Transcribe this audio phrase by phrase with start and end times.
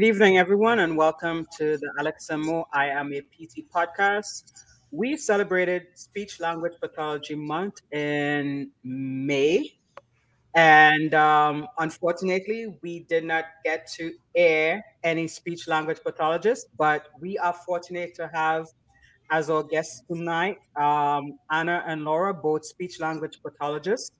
[0.00, 4.50] Good evening, everyone, and welcome to the Alex and Mo I Am a PT podcast.
[4.90, 9.74] We celebrated Speech Language Pathology Month in May,
[10.54, 17.36] and um, unfortunately, we did not get to air any speech language pathologists, but we
[17.36, 18.68] are fortunate to have
[19.30, 24.12] as our guests tonight um, Anna and Laura, both speech language pathologists,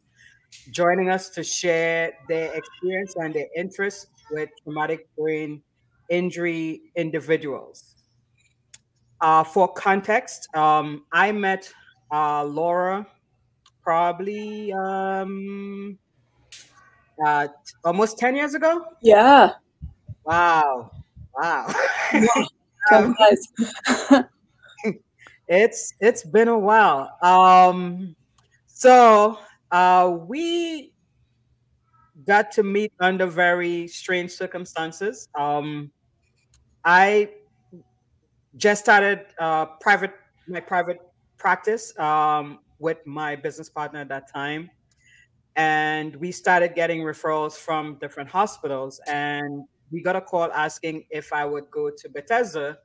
[0.73, 5.63] joining us to share their experience and their interest with traumatic brain
[6.11, 7.95] injury individuals.
[9.21, 11.71] Uh, for context, um, I met
[12.13, 13.07] uh, Laura
[13.83, 15.99] probably um,
[17.25, 17.49] uh,
[17.85, 18.85] almost 10 years ago.
[19.03, 19.53] Yeah.
[20.25, 20.91] Wow.
[21.35, 21.73] Wow.
[22.93, 23.15] um,
[25.49, 27.11] it's it's been a while.
[27.23, 28.15] Um,
[28.67, 29.39] so
[29.71, 30.93] uh, we
[32.27, 35.29] got to meet under very strange circumstances.
[35.39, 35.91] Um,
[36.85, 37.31] I
[38.57, 40.13] just started uh, private
[40.49, 41.01] my private
[41.39, 44.71] practice um, with my business partner at that time,
[45.57, 49.01] and we started getting referrals from different hospitals.
[49.07, 52.79] And we got a call asking if I would go to Bethesda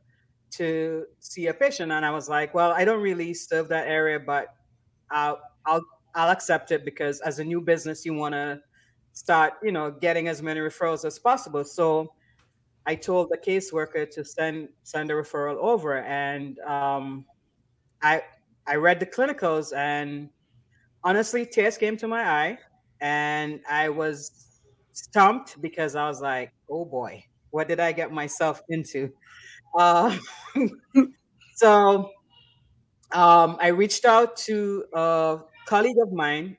[0.51, 4.19] to see a patient, and I was like, "Well, I don't really serve that area,
[4.19, 4.53] but
[5.09, 8.61] I'll I'll I'll accept it because as a new business, you want to
[9.13, 12.13] start, you know, getting as many referrals as possible." So
[12.87, 17.25] I told the caseworker to send send a referral over, and um,
[18.03, 18.23] I
[18.67, 20.29] I read the clinicals, and
[21.03, 22.59] honestly, tears came to my eye,
[23.01, 24.31] and I was
[24.93, 29.11] stumped because I was like, "Oh boy, what did I get myself into?"
[29.77, 30.17] Uh,
[31.55, 32.09] so
[33.11, 36.57] um, I reached out to a colleague of mine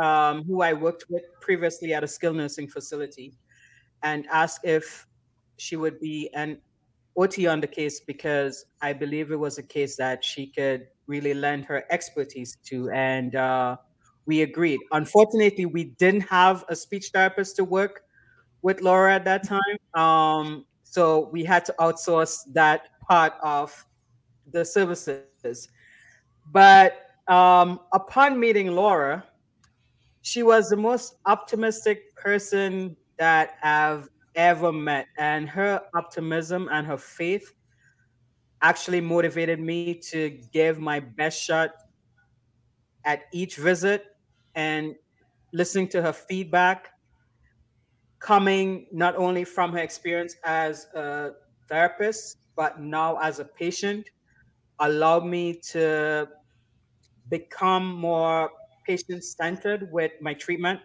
[0.00, 3.34] um, who I worked with previously at a skilled nursing facility
[4.04, 5.07] and asked if
[5.58, 6.58] she would be an
[7.16, 11.34] OT on the case because I believe it was a case that she could really
[11.34, 12.90] lend her expertise to.
[12.90, 13.76] And uh,
[14.24, 14.80] we agreed.
[14.92, 18.02] Unfortunately, we didn't have a speech therapist to work
[18.62, 19.78] with Laura at that time.
[19.94, 23.84] Um, so we had to outsource that part of
[24.52, 25.68] the services.
[26.52, 26.94] But
[27.26, 29.24] um, upon meeting Laura,
[30.22, 35.08] she was the most optimistic person that I've ever met.
[35.18, 37.52] And her optimism and her faith
[38.62, 41.70] actually motivated me to give my best shot
[43.04, 44.04] at each visit
[44.54, 44.94] and
[45.52, 46.88] listening to her feedback
[48.20, 51.30] coming not only from her experience as a
[51.68, 54.10] therapist but now as a patient
[54.80, 56.28] allowed me to
[57.30, 58.50] become more
[58.84, 60.80] patient centered with my treatment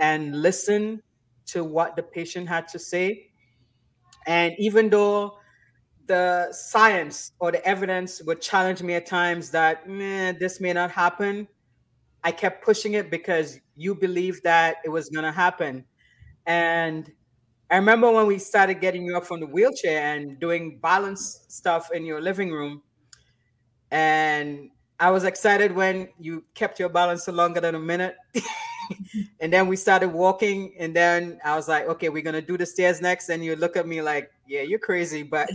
[0.00, 1.00] and listen
[1.46, 3.28] to what the patient had to say.
[4.26, 5.38] And even though
[6.06, 11.48] the science or the evidence would challenge me at times that this may not happen,
[12.24, 15.84] I kept pushing it because you believed that it was going to happen.
[16.46, 17.10] And
[17.70, 21.90] I remember when we started getting you up from the wheelchair and doing balance stuff
[21.92, 22.82] in your living room.
[23.90, 28.16] And I was excited when you kept your balance longer than a minute.
[29.40, 32.66] and then we started walking and then i was like okay we're gonna do the
[32.66, 33.28] stairs next.
[33.28, 35.50] And you look at me like yeah you're crazy but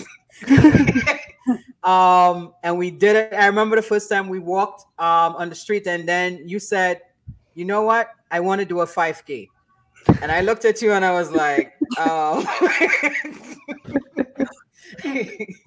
[1.84, 3.34] um and we did it.
[3.34, 7.02] I remember the first time we walked um on the street and then you said
[7.54, 8.10] you know what?
[8.30, 9.48] I want to do a 5k
[10.22, 12.44] and i looked at you and i was like oh.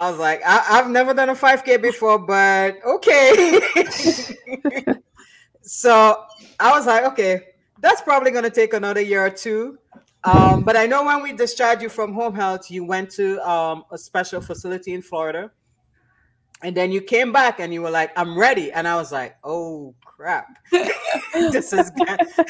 [0.00, 3.60] I was like, I- have never done a 5K before, but okay.
[5.62, 6.24] So
[6.58, 7.48] I was like, okay,
[7.80, 9.78] that's probably going to take another year or two.
[10.24, 13.84] Um, but I know when we discharged you from home health, you went to um,
[13.90, 15.50] a special facility in Florida.
[16.62, 18.70] And then you came back and you were like, I'm ready.
[18.70, 20.46] And I was like, oh crap.
[21.32, 21.90] this is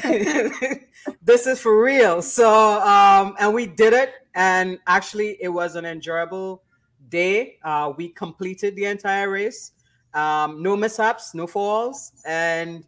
[1.23, 2.21] this is for real.
[2.21, 4.15] So um, and we did it.
[4.35, 6.65] And actually it was an enjoyable
[7.09, 7.59] day.
[7.63, 9.73] Uh, we completed the entire race.
[10.13, 12.13] Um, no mishaps, no falls.
[12.27, 12.85] And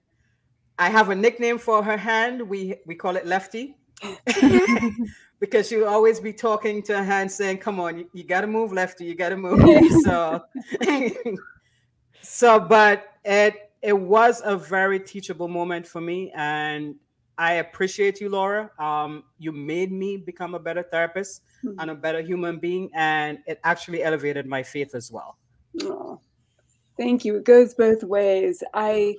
[0.83, 2.43] I have a nickname for her hand.
[2.43, 3.77] We we call it Lefty.
[5.39, 8.49] because she will always be talking to her hand saying, Come on, you, you gotta
[8.49, 9.61] move lefty, you gotta move.
[10.03, 10.43] so
[12.23, 16.97] so but it it was a very teachable moment for me and
[17.39, 18.71] I appreciate you, Laura.
[18.79, 21.79] Um, you made me become a better therapist mm-hmm.
[21.79, 25.39] and a better human being, and it actually elevated my faith as well.
[25.83, 26.21] Oh,
[26.99, 27.37] thank you.
[27.37, 28.63] It goes both ways.
[28.75, 29.17] I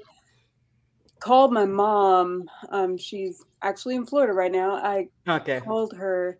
[1.24, 2.50] called my mom.
[2.70, 4.76] Um, she's actually in Florida right now.
[4.76, 5.62] I okay.
[5.62, 6.38] called her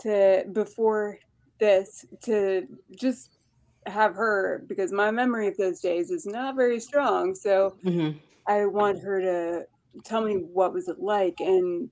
[0.00, 1.18] to before
[1.58, 3.38] this to just
[3.86, 7.34] have her because my memory of those days is not very strong.
[7.34, 8.18] So mm-hmm.
[8.46, 9.66] I want her to
[10.04, 11.88] tell me what was it like and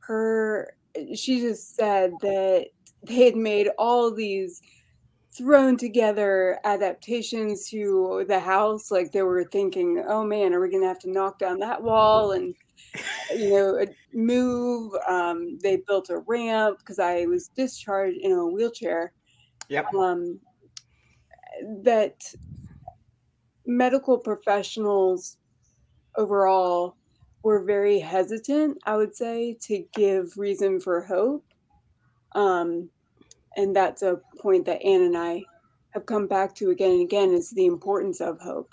[0.00, 0.74] her
[1.14, 2.66] she just said that
[3.04, 4.60] they had made all these
[5.32, 10.82] thrown together adaptations to the house like they were thinking oh man are we going
[10.82, 12.54] to have to knock down that wall and
[13.36, 14.92] you know move?
[15.08, 19.12] Um, they built a ramp because i was discharged in a wheelchair
[19.68, 19.92] yep.
[19.94, 20.40] um,
[21.82, 22.20] that
[23.66, 25.36] medical professionals
[26.16, 26.96] overall
[27.44, 31.44] were very hesitant i would say to give reason for hope
[32.32, 32.88] um,
[33.56, 35.42] and that's a point that Anna and I
[35.90, 38.72] have come back to again and again is the importance of hope.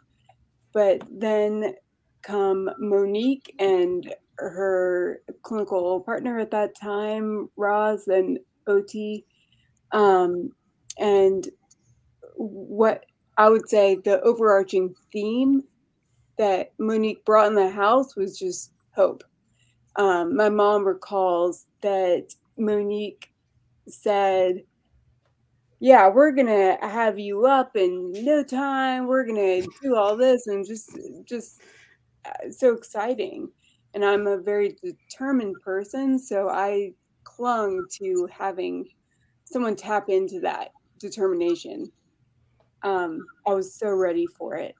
[0.73, 1.75] But then
[2.21, 9.25] come Monique and her clinical partner at that time, Roz and OT.
[9.91, 10.51] Um,
[10.99, 11.47] and
[12.35, 13.05] what
[13.37, 15.63] I would say the overarching theme
[16.37, 19.23] that Monique brought in the house was just hope.
[19.95, 22.27] Um, my mom recalls that
[22.57, 23.31] Monique
[23.87, 24.63] said,
[25.79, 29.07] yeah, we're gonna have you up in no time.
[29.07, 31.61] We're gonna do all this and just just
[32.25, 33.49] uh, so exciting.
[33.93, 36.93] And I'm a very determined person, so I
[37.23, 38.85] clung to having
[39.45, 41.91] someone tap into that determination.
[42.83, 44.75] Um, I was so ready for it.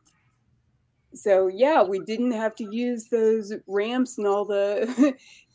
[1.14, 5.16] So yeah, we didn't have to use those ramps and all the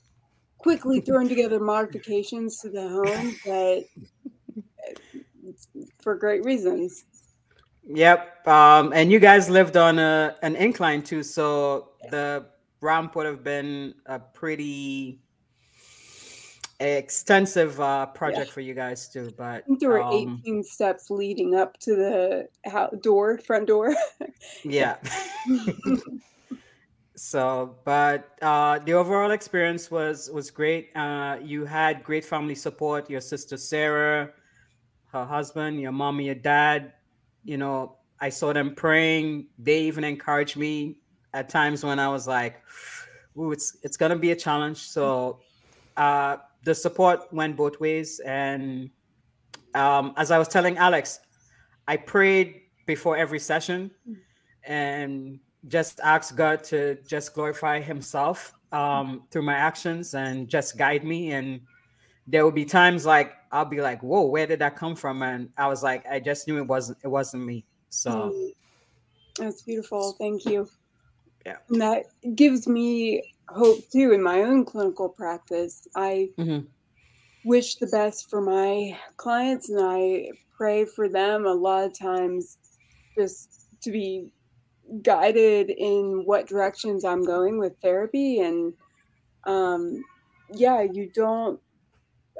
[0.62, 3.84] quickly thrown together modifications to the home, but
[6.00, 7.04] for great reasons.
[7.84, 8.46] Yep.
[8.46, 12.46] Um, and you guys lived on a, an incline too, so the
[12.80, 15.20] ramp would have been a pretty
[16.80, 18.52] extensive uh, project yeah.
[18.52, 19.32] for you guys too.
[19.36, 22.48] But there were um, 18 steps leading up to the
[23.02, 23.94] door, front door.
[24.64, 24.96] yeah.
[27.14, 30.90] so but uh, the overall experience was was great.
[30.96, 34.30] Uh, you had great family support your sister sarah
[35.12, 36.92] her husband your mom and your dad.
[37.44, 39.48] You know i saw them praying.
[39.58, 40.98] They even encouraged me
[41.34, 42.62] at times when i was like
[43.38, 44.78] Ooh, it's it's gonna be a challenge.
[44.78, 45.40] So
[45.96, 48.20] uh, the support went both ways.
[48.20, 48.90] And
[49.74, 51.20] um, as i was telling alex
[51.88, 53.90] i prayed before every session.
[54.64, 61.04] And just ask God to just glorify Himself um, through my actions and just guide
[61.04, 61.32] me.
[61.32, 61.60] And
[62.26, 65.50] there will be times like I'll be like, "Whoa, where did that come from?" And
[65.56, 67.64] I was like, I just knew it wasn't it wasn't me.
[67.90, 68.50] So mm.
[69.38, 70.16] that's beautiful.
[70.18, 70.68] Thank you.
[71.44, 72.04] Yeah, and that
[72.34, 75.86] gives me hope too in my own clinical practice.
[75.94, 76.66] I mm-hmm.
[77.44, 82.58] wish the best for my clients, and I pray for them a lot of times,
[83.16, 84.32] just to be
[85.02, 88.40] guided in what directions I'm going with therapy.
[88.40, 88.72] And
[89.44, 90.02] um,
[90.52, 91.60] yeah, you don't,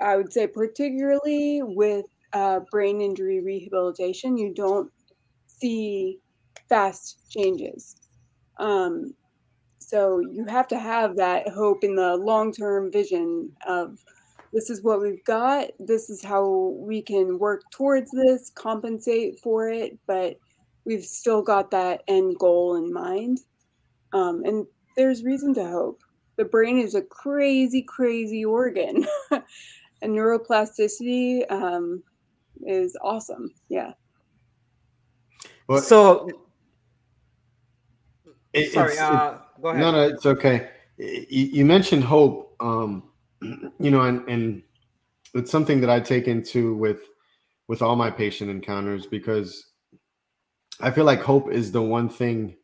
[0.01, 4.91] I would say, particularly with uh, brain injury rehabilitation, you don't
[5.47, 6.19] see
[6.69, 7.97] fast changes.
[8.59, 9.15] Um,
[9.79, 13.99] so you have to have that hope in the long term vision of
[14.53, 19.69] this is what we've got, this is how we can work towards this, compensate for
[19.69, 19.99] it.
[20.07, 20.37] But
[20.85, 23.41] we've still got that end goal in mind.
[24.13, 26.03] Um, and there's reason to hope.
[26.37, 32.03] The brain is a crazy, crazy organ, and neuroplasticity um,
[32.67, 33.51] is awesome.
[33.69, 33.93] Yeah.
[35.69, 36.29] Well, so,
[38.53, 39.81] it, sorry, uh, go ahead.
[39.81, 40.71] No, no, it's okay.
[40.99, 43.05] You, you mentioned hope, um,
[43.41, 44.63] you know, and, and
[45.35, 47.01] it's something that I take into with
[47.69, 49.72] with all my patient encounters because
[50.81, 52.57] I feel like hope is the one thing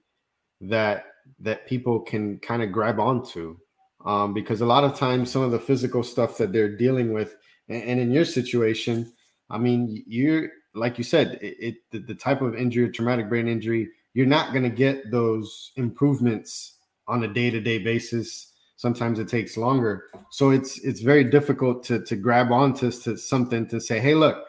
[0.60, 1.04] that
[1.40, 3.56] that people can kind of grab onto
[4.04, 7.36] um, because a lot of times some of the physical stuff that they're dealing with
[7.68, 9.12] and, and in your situation
[9.50, 13.46] i mean you're like you said it, it the, the, type of injury traumatic brain
[13.46, 18.52] injury you're not going to get those improvements on a day-to-day basis.
[18.76, 20.06] Sometimes it takes longer.
[20.30, 24.44] So it's it's very difficult to to grab onto to something to say hey look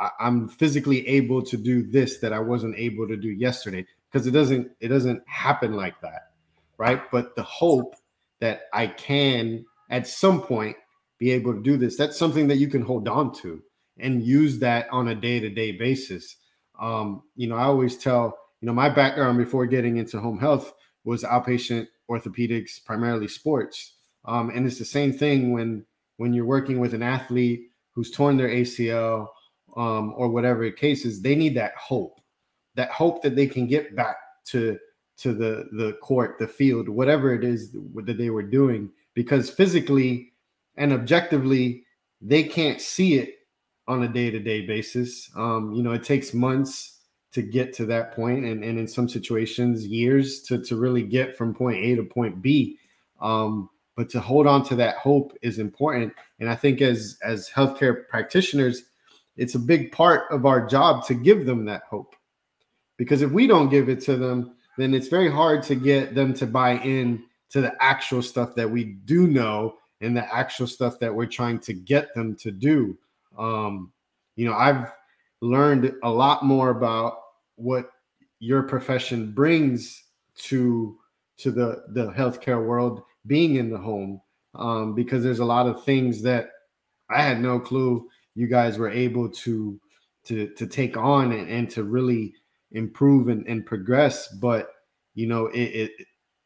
[0.00, 4.26] I, am physically able to do this that I wasn't able to do yesterday because
[4.26, 6.32] it doesn't it doesn't happen like that,
[6.78, 7.02] right?
[7.12, 7.94] But the hope
[8.40, 10.76] that I can at some point
[11.18, 13.62] be able to do this that's something that you can hold on to
[13.98, 16.36] and use that on a day-to-day basis.
[16.80, 20.72] Um, you know, I always tell you know my background before getting into home health
[21.04, 23.94] was outpatient orthopedics, primarily sports.
[24.24, 25.84] Um, and it's the same thing when
[26.16, 29.28] when you're working with an athlete who's torn their ACL
[29.76, 32.20] um, or whatever the case is, they need that hope,
[32.74, 34.78] that hope that they can get back to
[35.18, 40.32] to the the court, the field, whatever it is that they were doing, because physically
[40.76, 41.84] and objectively
[42.22, 43.34] they can't see it
[43.86, 45.30] on a day to day basis.
[45.36, 47.00] Um, you know, it takes months
[47.32, 51.36] to get to that point, and, and in some situations, years to to really get
[51.36, 52.78] from point A to point B.
[53.20, 57.50] Um, but to hold on to that hope is important, and I think as as
[57.50, 58.84] healthcare practitioners,
[59.40, 62.14] it's a big part of our job to give them that hope,
[62.98, 66.34] because if we don't give it to them, then it's very hard to get them
[66.34, 70.98] to buy in to the actual stuff that we do know and the actual stuff
[70.98, 72.96] that we're trying to get them to do.
[73.38, 73.92] Um,
[74.36, 74.92] you know, I've
[75.40, 77.14] learned a lot more about
[77.56, 77.90] what
[78.40, 80.04] your profession brings
[80.36, 80.98] to
[81.38, 84.20] to the the healthcare world being in the home
[84.54, 86.50] um, because there's a lot of things that
[87.08, 89.80] I had no clue you guys were able to
[90.24, 92.34] to to take on and, and to really
[92.72, 94.70] improve and, and progress but
[95.14, 95.90] you know it, it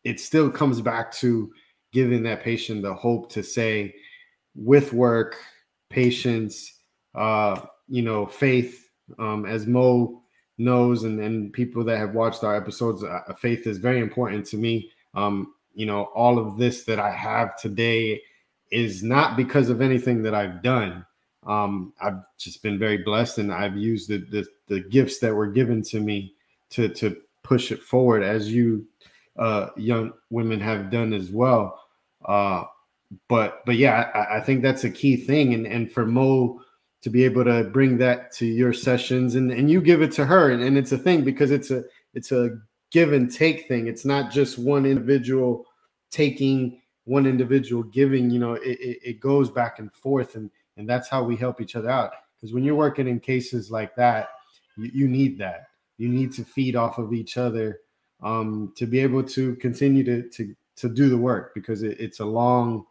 [0.04, 1.50] it still comes back to
[1.92, 3.94] giving that patient the hope to say
[4.54, 5.36] with work
[5.90, 6.80] patience
[7.14, 8.88] uh you know faith
[9.18, 10.22] um as mo
[10.56, 14.56] knows and, and people that have watched our episodes uh, faith is very important to
[14.56, 14.88] me.
[15.14, 18.20] Um you know all of this that i have today
[18.70, 21.04] is not because of anything that i've done
[21.46, 25.46] um, I've just been very blessed, and I've used the, the, the gifts that were
[25.46, 26.34] given to me
[26.70, 28.86] to to push it forward, as you
[29.36, 31.80] uh, young women have done as well.
[32.24, 32.64] Uh,
[33.28, 36.60] but but yeah, I, I, think that's a key thing, and and for Mo
[37.02, 40.24] to be able to bring that to your sessions, and and you give it to
[40.24, 41.84] her, and, and it's a thing because it's a
[42.14, 42.58] it's a
[42.90, 43.86] give and take thing.
[43.86, 45.66] It's not just one individual
[46.10, 48.30] taking, one individual giving.
[48.30, 51.60] You know, it, it, it goes back and forth, and and that's how we help
[51.60, 52.12] each other out.
[52.36, 54.28] Because when you're working in cases like that,
[54.76, 55.68] you, you, need that.
[55.98, 57.80] You need to feed off of each other
[58.22, 62.20] um, to be able to continue to to to do the work because it, it's
[62.20, 62.84] a long,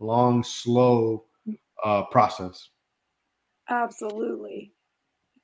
[0.00, 1.24] long, slow
[1.84, 2.70] uh, process.
[3.68, 4.72] Absolutely.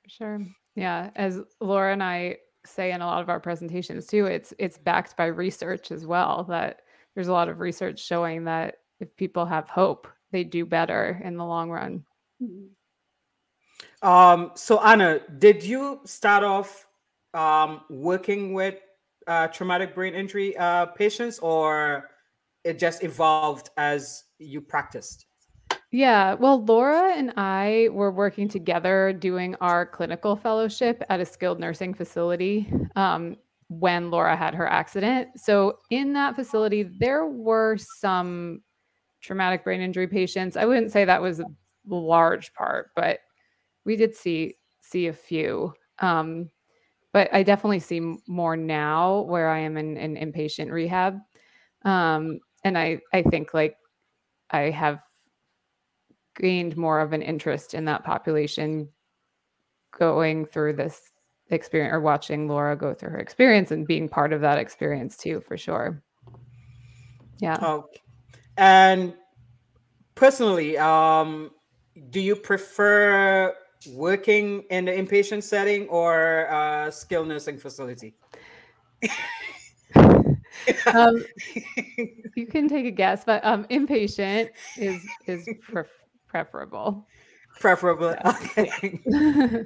[0.07, 0.45] Sure.
[0.75, 1.11] Yeah.
[1.15, 5.15] As Laura and I say in a lot of our presentations too, it's it's backed
[5.17, 6.45] by research as well.
[6.49, 6.81] That
[7.15, 11.37] there's a lot of research showing that if people have hope they do better in
[11.37, 12.03] the long run.
[12.41, 14.07] Mm-hmm.
[14.07, 16.87] Um, so Anna, did you start off
[17.33, 18.79] um, working with
[19.27, 22.09] uh, traumatic brain injury uh, patients, or
[22.65, 25.27] it just evolved as you practiced?
[25.91, 31.59] Yeah, well, Laura and I were working together doing our clinical fellowship at a skilled
[31.59, 33.37] nursing facility um,
[33.67, 35.29] when Laura had her accident.
[35.39, 38.63] So, in that facility, there were some
[39.23, 40.57] traumatic brain injury patients.
[40.57, 41.45] I wouldn't say that was a
[41.87, 43.19] large part, but
[43.85, 45.73] we did see see a few.
[45.99, 46.49] Um,
[47.13, 51.19] but I definitely see more now where I am in, in inpatient rehab.
[51.85, 53.77] Um, and I, I think like
[54.49, 54.99] I have
[56.35, 58.89] gained more of an interest in that population
[59.97, 61.11] going through this
[61.49, 65.39] experience or watching Laura go through her experience and being part of that experience too,
[65.41, 66.01] for sure.
[67.39, 67.57] Yeah.
[67.61, 68.02] Okay.
[68.57, 69.13] And
[70.15, 71.51] personally, um,
[72.09, 73.55] do you prefer
[73.91, 78.15] working in the inpatient setting or a skilled nursing facility?
[79.95, 81.23] um,
[82.35, 85.83] you can take a guess, but um, inpatient is is pre-
[86.27, 87.07] preferable.
[87.59, 88.15] Preferable.
[88.25, 88.99] Okay.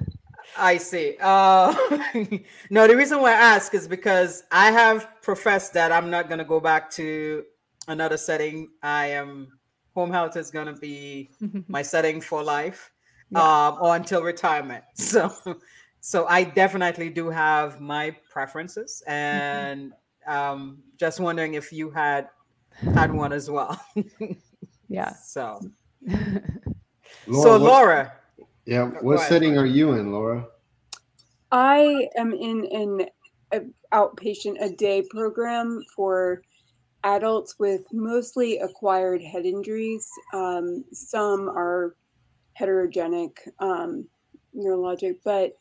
[0.56, 1.16] I see.
[1.20, 1.74] Uh,
[2.70, 6.38] no, the reason why I ask is because I have professed that I'm not going
[6.38, 7.44] to go back to
[7.88, 8.68] another setting.
[8.82, 9.48] I am
[9.94, 11.30] home health is going to be
[11.68, 12.92] my setting for life
[13.30, 13.68] yeah.
[13.68, 14.84] um, or until retirement.
[14.94, 15.32] So,
[16.00, 19.12] so I definitely do have my preferences, mm-hmm.
[19.12, 19.92] and
[20.26, 22.28] um, just wondering if you had
[22.94, 23.80] had one as well.
[24.88, 25.12] yeah.
[25.14, 25.60] So,
[27.26, 28.12] Laura, so Laura.
[28.64, 30.46] Yeah, what setting are you in, Laura?
[31.50, 32.66] I am in
[33.50, 36.42] an outpatient a day program for
[37.04, 40.08] adults with mostly acquired head injuries.
[40.32, 41.94] Um, some are
[42.58, 44.06] heterogenic um,
[44.56, 45.58] neurologic, but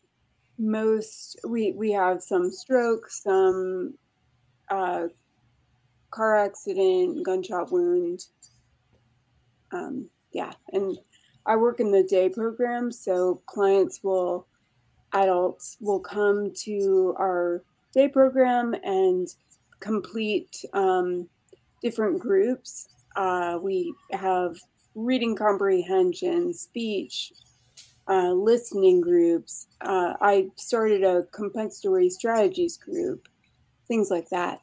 [0.58, 3.94] most we we have some stroke, some
[4.70, 5.08] uh,
[6.10, 8.26] car accident, gunshot wound.
[9.72, 10.98] Um, yeah, and
[11.46, 14.48] I work in the day program, so clients will
[15.14, 17.64] adults will come to our
[17.94, 19.28] day program and
[19.80, 21.28] complete um,
[21.82, 22.88] different groups.
[23.16, 24.56] Uh, we have
[24.96, 27.32] reading comprehension, speech,
[28.08, 29.68] uh, listening groups.
[29.82, 33.28] Uh, I started a compensatory strategies group,
[33.88, 34.62] things like that.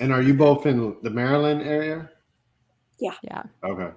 [0.00, 2.10] And are you both in the Maryland area?
[2.98, 3.14] Yeah.
[3.22, 3.42] Yeah.
[3.62, 3.90] Okay.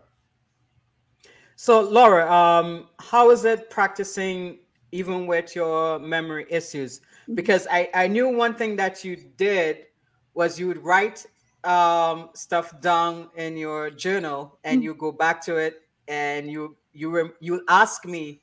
[1.56, 4.60] So, Laura, um, how is it practicing
[4.92, 7.02] even with your memory issues?
[7.34, 9.86] Because I, I knew one thing that you did
[10.34, 11.26] was you would write
[11.64, 14.84] um, stuff down in your journal and Mhm.
[14.84, 18.42] you go back to it and you you rem- you ask me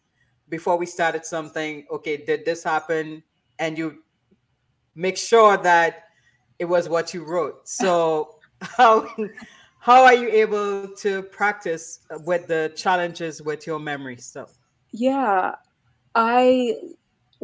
[0.48, 1.86] before we started something.
[1.90, 3.22] Okay, did this happen?
[3.58, 4.02] And you
[4.94, 6.04] make sure that
[6.58, 7.68] it was what you wrote.
[7.68, 9.08] So how
[9.80, 11.88] how are you able to practice
[12.24, 14.52] with the challenges with your memory stuff?
[14.92, 15.54] Yeah,
[16.14, 16.76] I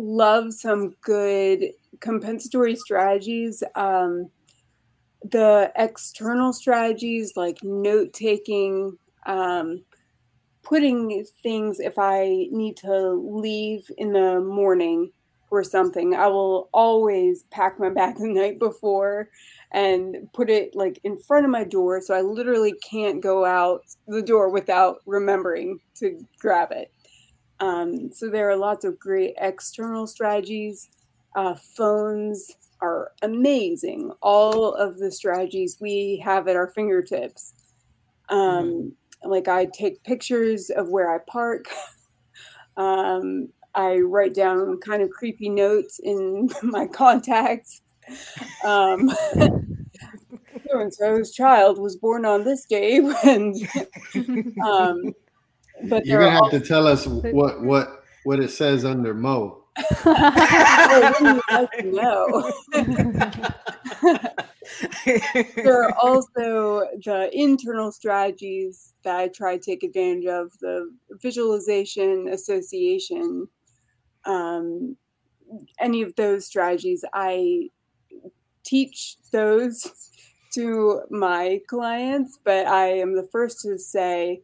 [0.00, 1.64] love some good
[2.00, 3.62] compensatory strategies.
[3.74, 4.30] Um,
[5.22, 9.84] the external strategies like note taking, um,
[10.62, 15.12] putting things if I need to leave in the morning
[15.50, 19.28] or something, I will always pack my bag the night before
[19.72, 23.82] and put it like in front of my door so I literally can't go out
[24.08, 26.90] the door without remembering to grab it.
[27.60, 30.88] Um, so there are lots of great external strategies.
[31.36, 32.50] Uh, phones
[32.80, 34.10] are amazing.
[34.22, 37.54] All of the strategies we have at our fingertips.
[38.30, 41.66] Um, Like I take pictures of where I park.
[42.76, 47.82] um, I write down kind of creepy notes in my contacts.
[48.64, 49.10] Um,
[50.66, 53.54] so and so's child was born on this day, and
[54.64, 55.14] um,
[55.84, 59.64] but You're gonna are have to tell us what what what it says under Mo.
[60.04, 62.52] also, wouldn't you like to know?
[65.56, 72.28] there are also the internal strategies that I try to take advantage of the visualization,
[72.28, 73.48] association,
[74.24, 74.96] um,
[75.78, 77.04] any of those strategies.
[77.14, 77.70] I
[78.64, 80.10] teach those
[80.54, 84.40] to my clients, but I am the first to say,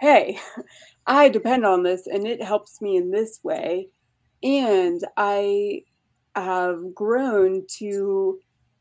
[0.00, 0.38] hey,
[1.06, 3.88] I depend on this and it helps me in this way.
[4.42, 5.82] And I
[6.34, 8.38] have grown to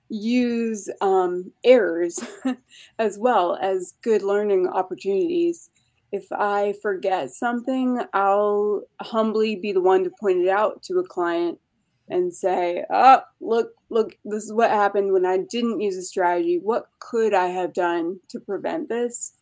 [0.09, 2.19] use um, errors
[2.99, 5.69] as well as good learning opportunities.
[6.11, 11.07] If I forget something, I'll humbly be the one to point it out to a
[11.07, 11.59] client
[12.09, 16.59] and say, "Oh, look, look, this is what happened when I didn't use a strategy.
[16.63, 19.33] What could I have done to prevent this?"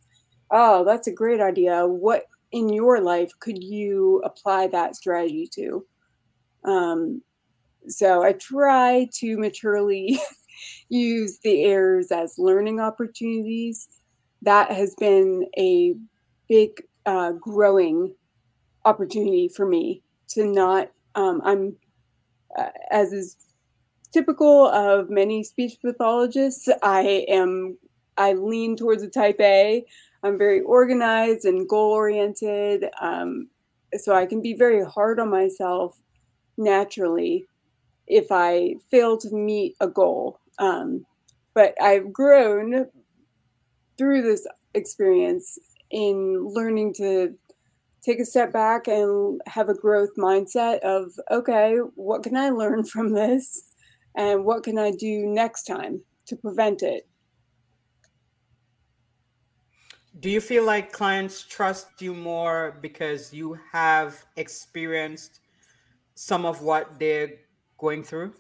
[0.58, 1.86] Oh, that's a great idea.
[1.86, 5.86] What in your life could you apply that strategy to?
[6.63, 7.22] Um,
[7.89, 10.18] so I try to maturely
[10.89, 13.89] use the errors as learning opportunities.
[14.44, 15.96] That has been a
[16.48, 18.15] big uh, growing
[18.86, 20.89] opportunity for me to not.
[21.15, 21.76] Um, I'm
[22.58, 23.36] uh, as is
[24.13, 26.70] typical of many speech pathologists.
[26.82, 27.78] I am.
[28.18, 29.86] I lean towards a type A.
[30.26, 32.86] I'm very organized and goal oriented.
[33.00, 33.50] Um,
[33.94, 35.98] so I can be very hard on myself
[36.58, 37.46] naturally
[38.08, 40.40] if I fail to meet a goal.
[40.58, 41.06] Um,
[41.54, 42.88] but I've grown
[44.00, 45.60] through this experience
[45.92, 47.36] in learning to
[48.04, 52.84] take a step back and have a growth mindset of okay, what can I learn
[52.94, 53.64] from this?
[54.16, 57.08] And what can I do next time to prevent it?
[60.21, 65.41] Do you feel like clients trust you more because you have experienced
[66.15, 67.34] some of what they're
[67.78, 68.34] going through?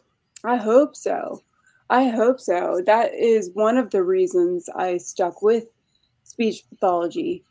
[0.45, 1.43] I hope so.
[1.89, 2.81] I hope so.
[2.85, 5.65] That is one of the reasons I stuck with
[6.23, 7.43] speech pathology.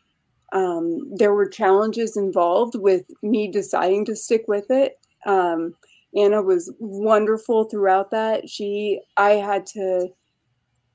[0.52, 4.98] Um, there were challenges involved with me deciding to stick with it.
[5.26, 5.74] Um,
[6.16, 8.48] Anna was wonderful throughout that.
[8.48, 10.08] She, I had to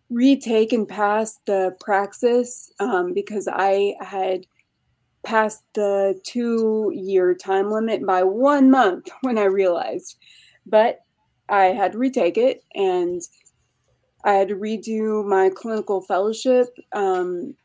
[0.10, 4.46] retake and pass the praxis um, because I had
[5.24, 10.18] passed the two year time limit by one month when I realized.
[10.66, 11.00] But
[11.48, 13.22] I had to retake it and
[14.24, 16.68] I had to redo my clinical fellowship.
[16.94, 17.56] Um,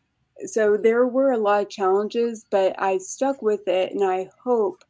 [0.47, 4.85] so there were a lot of challenges, but I stuck with it and I hope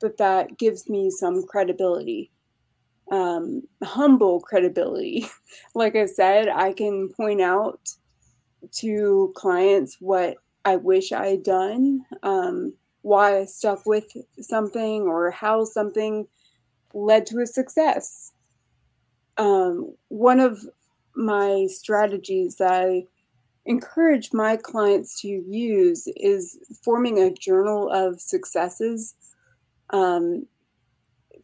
[0.00, 2.30] that that gives me some credibility,
[3.10, 5.26] um, humble credibility.
[5.74, 7.80] like I said, I can point out
[8.76, 14.06] to clients what I wish I had done, um, why I stuck with
[14.40, 16.26] something, or how something
[16.92, 18.32] led to a success.
[19.36, 20.60] Um, one of
[21.14, 23.04] my strategies that I
[23.66, 29.14] encourage my clients to use is forming a journal of successes.
[29.90, 30.46] Um,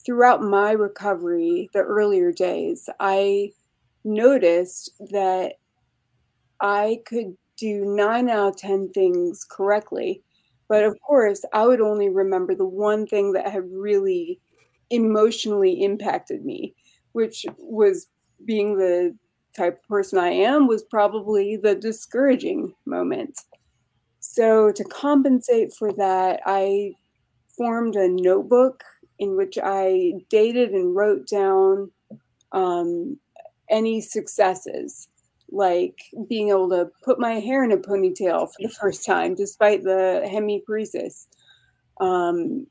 [0.05, 3.53] throughout my recovery, the earlier days, I
[4.05, 5.55] noticed that
[6.61, 10.23] I could do nine out of 10 things correctly.
[10.69, 14.41] But of course, I would only remember the one thing that had really
[14.91, 16.75] emotionally impacted me,
[17.13, 18.07] which was
[18.45, 19.17] being the
[19.57, 23.39] type of person I am, was probably the discouraging moment.
[24.21, 26.95] So, to compensate for that, I
[27.57, 28.83] formed a notebook
[29.19, 31.91] in which I dated and wrote down
[32.53, 33.19] um,
[33.71, 35.09] any successes,
[35.51, 35.99] like
[36.29, 40.23] being able to put my hair in a ponytail for the first time, despite the
[40.27, 41.27] hemiparesis,
[42.01, 42.67] um,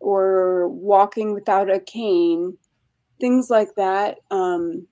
[0.00, 2.56] or walking without a cane,
[3.20, 4.18] things like that.
[4.30, 4.86] Um,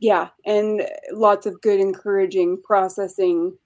[0.00, 3.56] yeah, and lots of good, encouraging, processing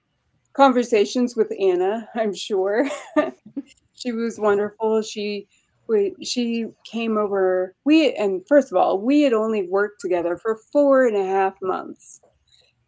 [0.53, 2.87] conversations with Anna, I'm sure.
[3.93, 5.01] she was wonderful.
[5.01, 5.47] She
[5.87, 7.75] we, she came over.
[7.85, 11.55] We and first of all, we had only worked together for four and a half
[11.61, 12.21] months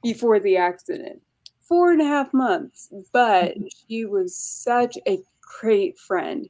[0.01, 1.21] before the accident.
[1.61, 3.65] Four and a half months, but mm-hmm.
[3.87, 5.19] she was such a
[5.59, 6.47] great friend.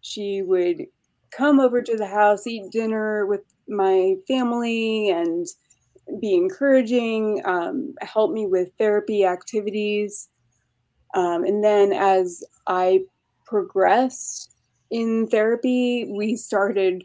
[0.00, 0.86] She would
[1.30, 5.46] come over to the house, eat dinner with my family, and
[6.20, 10.28] be encouraging, um, help me with therapy activities.
[11.14, 13.00] Um, and then as I
[13.44, 14.55] progressed
[14.90, 17.04] in therapy, we started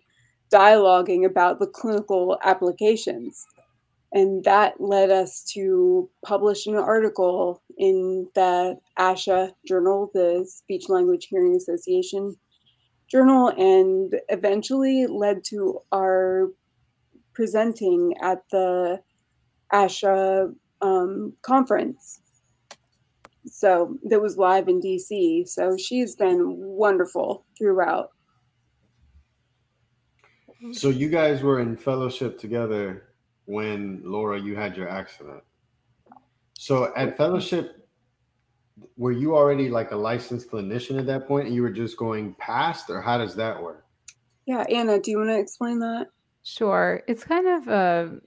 [0.51, 3.45] dialoguing about the clinical applications.
[4.13, 11.27] And that led us to publish an article in the ASHA journal, the Speech Language
[11.29, 12.35] Hearing Association
[13.09, 16.49] journal, and eventually led to our
[17.33, 19.01] presenting at the
[19.71, 22.19] ASHA um, conference
[23.45, 25.47] so that was live in DC.
[25.47, 28.11] So she's been wonderful throughout.
[30.73, 33.07] So you guys were in fellowship together
[33.45, 35.43] when Laura you had your accident.
[36.53, 37.81] So at fellowship
[38.97, 42.35] were you already like a licensed clinician at that point and you were just going
[42.35, 43.85] past or how does that work?
[44.45, 46.07] Yeah, Anna, do you want to explain that?
[46.43, 47.01] Sure.
[47.07, 48.19] It's kind of a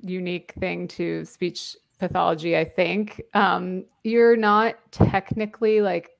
[0.00, 3.22] unique thing to speech pathology, I think.
[3.34, 6.10] Um, you're not technically like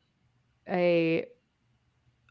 [0.68, 1.24] a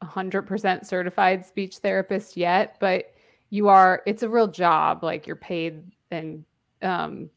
[0.04, 3.14] 100% certified speech therapist yet, but
[3.50, 5.04] you are, it's a real job.
[5.04, 6.44] Like you're paid and,
[6.82, 7.30] um,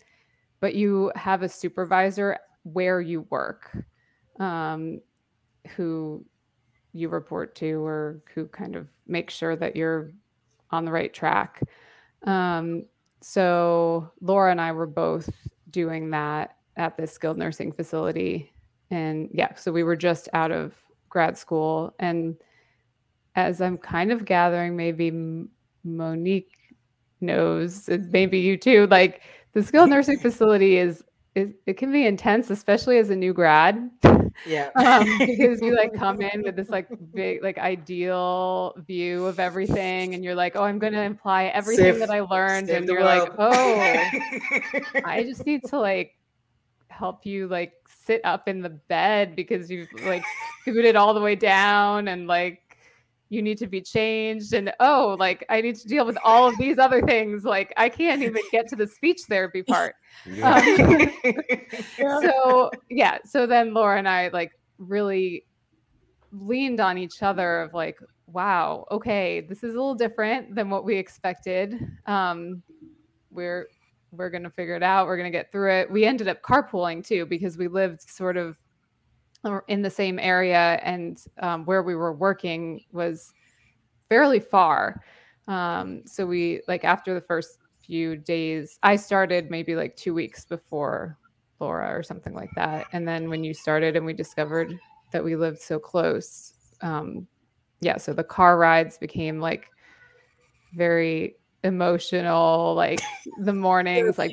[0.60, 3.70] but you have a supervisor where you work
[4.38, 5.00] um,
[5.76, 6.24] who
[6.92, 10.10] you report to or who kind of makes sure that you're
[10.70, 11.62] on the right track.
[12.24, 12.84] Um,
[13.20, 15.30] so Laura and I were both
[15.70, 18.52] doing that at this skilled nursing facility.
[18.90, 20.74] And yeah, so we were just out of
[21.08, 21.94] grad school.
[21.98, 22.36] And
[23.36, 25.12] as I'm kind of gathering, maybe
[25.84, 26.52] Monique
[27.20, 31.04] knows, maybe you too, like the skilled nursing facility is,
[31.34, 33.90] is it can be intense, especially as a new grad.
[34.46, 34.70] Yeah.
[34.76, 40.14] um, because you like come in with this like big, like ideal view of everything.
[40.14, 42.70] And you're like, oh, I'm going to imply everything that I learned.
[42.70, 43.28] And you're world.
[43.28, 46.16] like, oh, I just need to like
[46.88, 47.72] help you like
[48.04, 50.24] sit up in the bed because you've like
[50.62, 52.69] scooted all the way down and like
[53.30, 56.58] you need to be changed and oh like i need to deal with all of
[56.58, 59.94] these other things like i can't even get to the speech therapy part
[60.26, 60.56] yeah.
[60.56, 61.10] Um,
[61.98, 62.20] yeah.
[62.20, 65.46] so yeah so then laura and i like really
[66.32, 70.84] leaned on each other of like wow okay this is a little different than what
[70.84, 72.62] we expected um
[73.30, 73.68] we're
[74.12, 77.24] we're gonna figure it out we're gonna get through it we ended up carpooling too
[77.26, 78.56] because we lived sort of
[79.68, 83.32] in the same area and um, where we were working was
[84.08, 85.02] fairly far.
[85.48, 90.44] Um, so we like after the first few days i started maybe like two weeks
[90.44, 91.18] before
[91.58, 92.86] laura or something like that.
[92.92, 94.78] And then when you started and we discovered
[95.12, 97.26] that we lived so close um,
[97.80, 99.70] yeah so the car rides became like
[100.74, 103.00] very emotional like
[103.38, 104.32] the mornings like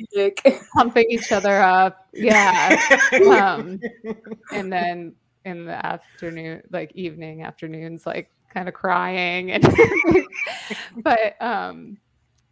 [0.74, 2.06] pumping each other up.
[2.12, 2.80] Yeah.
[3.12, 3.80] Um
[4.52, 5.14] and then
[5.44, 9.64] in the afternoon like evening afternoons like kind of crying and
[10.96, 11.98] but um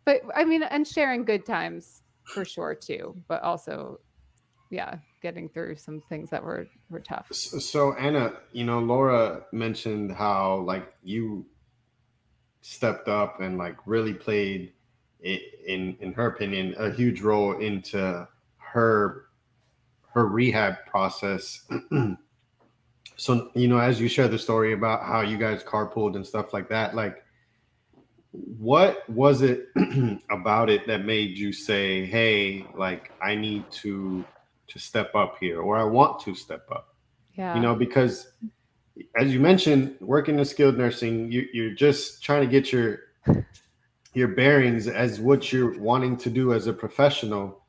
[0.05, 3.99] but i mean and sharing good times for sure too but also
[4.71, 7.29] yeah getting through some things that were were tough.
[7.33, 11.47] So anna you know laura mentioned how like you
[12.69, 14.73] stepped up and like really played
[15.21, 18.27] in in her opinion a huge role into
[18.57, 19.27] her
[20.13, 21.65] her rehab process.
[23.17, 26.53] so you know, as you share the story about how you guys carpooled and stuff
[26.53, 27.23] like that, like
[28.33, 29.69] what was it
[30.31, 34.25] about it that made you say, "Hey, like I need to
[34.67, 36.97] to step up here," or "I want to step up"?
[37.35, 38.33] Yeah, you know, because
[39.19, 43.01] as you mentioned, working in skilled nursing, you, you're just trying to get your
[44.15, 47.63] your bearings as what you're wanting to do as a professional,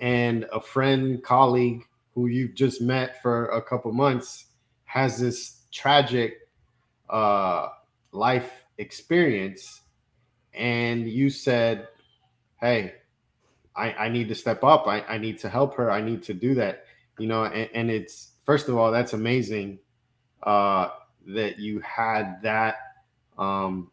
[0.00, 1.82] and a friend, colleague
[2.14, 4.46] who you've just met for a couple months
[4.84, 6.34] has this tragic
[7.08, 7.68] uh,
[8.12, 9.80] life experience,
[10.52, 11.88] and you said,
[12.60, 12.94] "Hey,
[13.74, 14.86] I, I need to step up.
[14.86, 15.90] I, I need to help her.
[15.90, 16.84] I need to do that."
[17.18, 19.78] You know, and, and it's first of all, that's amazing
[20.44, 20.90] uh,
[21.26, 22.76] that you had that
[23.38, 23.90] um,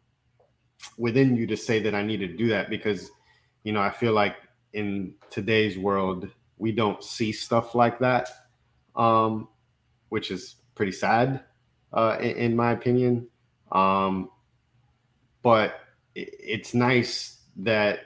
[0.98, 3.10] within you to say that I need to do that because,
[3.64, 4.36] you know, I feel like
[4.72, 8.28] in today's world we don't see stuff like that,
[8.94, 9.48] um,
[10.10, 11.42] which is pretty sad,
[11.92, 13.26] uh, in, in, my opinion.
[13.72, 14.30] Um,
[15.42, 15.80] but
[16.14, 18.00] it, it's nice that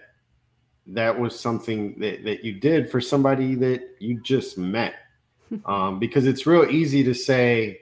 [0.87, 4.95] that was something that, that you did for somebody that you just met
[5.65, 7.81] um, because it's real easy to say,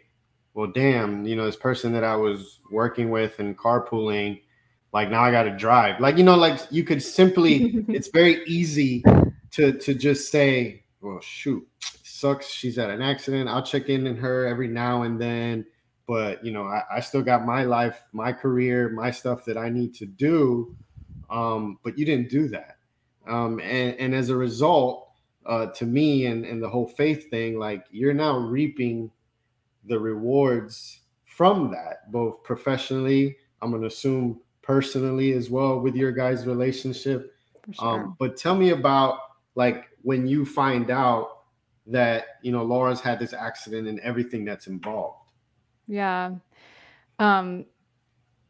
[0.55, 4.41] well, damn, you know, this person that I was working with and carpooling,
[4.93, 6.01] like now I got to drive.
[6.01, 9.03] Like, you know, like you could simply, it's very easy
[9.53, 12.49] to to just say, well, shoot, sucks.
[12.49, 13.49] She's at an accident.
[13.49, 15.67] I'll check in on her every now and then.
[16.07, 19.71] But you know, I, I still got my life, my career, my stuff that I
[19.71, 20.77] need to do.
[21.31, 22.77] Um, but you didn't do that.
[23.27, 25.09] Um, and, and as a result,
[25.47, 29.11] uh, to me and, and the whole faith thing, like you're now reaping
[29.87, 36.13] the rewards from that, both professionally, I'm going to assume personally as well with your
[36.13, 37.35] guys' relationship.
[37.73, 37.89] Sure.
[37.89, 39.19] Um, but tell me about
[39.55, 41.29] like when you find out
[41.87, 45.31] that, you know, Laura's had this accident and everything that's involved.
[45.87, 46.33] Yeah.
[47.19, 47.67] Um,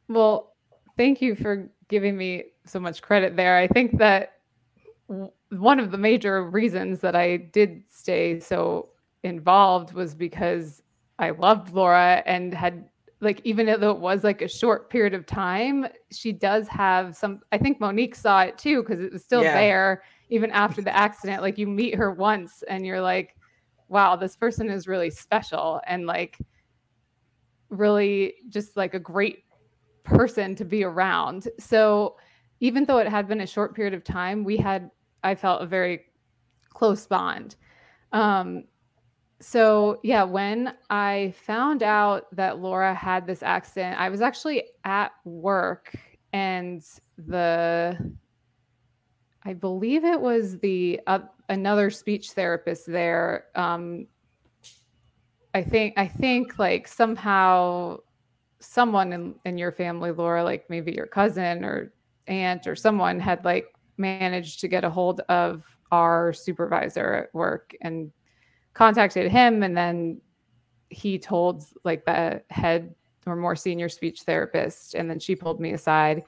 [0.09, 0.55] well,
[0.97, 3.57] thank you for giving me so much credit there.
[3.57, 4.35] I think that
[5.51, 8.91] one of the major reasons that I did stay so
[9.23, 10.83] involved was because
[11.19, 12.85] I loved Laura and had
[13.21, 17.41] like even though it was like a short period of time, she does have some
[17.53, 19.55] I think Monique saw it too because it was still yeah.
[19.55, 21.43] there even after the accident.
[21.43, 23.37] Like you meet her once and you're like,
[23.89, 26.39] wow, this person is really special and like
[27.71, 29.45] really just like a great
[30.03, 31.49] person to be around.
[31.59, 32.17] So
[32.61, 34.91] even though it had been a short period of time, we had
[35.23, 36.05] I felt a very
[36.69, 37.57] close bond.
[38.13, 38.65] Um,
[39.41, 45.13] so yeah, when I found out that Laura had this accident, I was actually at
[45.25, 45.95] work
[46.33, 46.83] and
[47.19, 48.15] the
[49.47, 53.47] I believe it was the uh, another speech therapist there.
[53.55, 54.07] Um,
[55.53, 57.99] I think I think like somehow
[58.61, 61.93] someone in, in your family, Laura, like maybe your cousin or
[62.27, 63.67] aunt or someone had like
[63.99, 68.11] managed to get a hold of our supervisor at work and
[68.75, 70.21] contacted him and then
[70.91, 72.95] he told like the head
[73.27, 76.23] or more senior speech therapist and then she pulled me aside.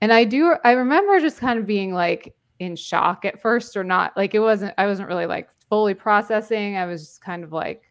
[0.00, 3.82] And i do i remember just kind of being like in shock at first or
[3.84, 6.76] not like it wasn't i wasn't really like fully processing.
[6.76, 7.82] I was just kind of like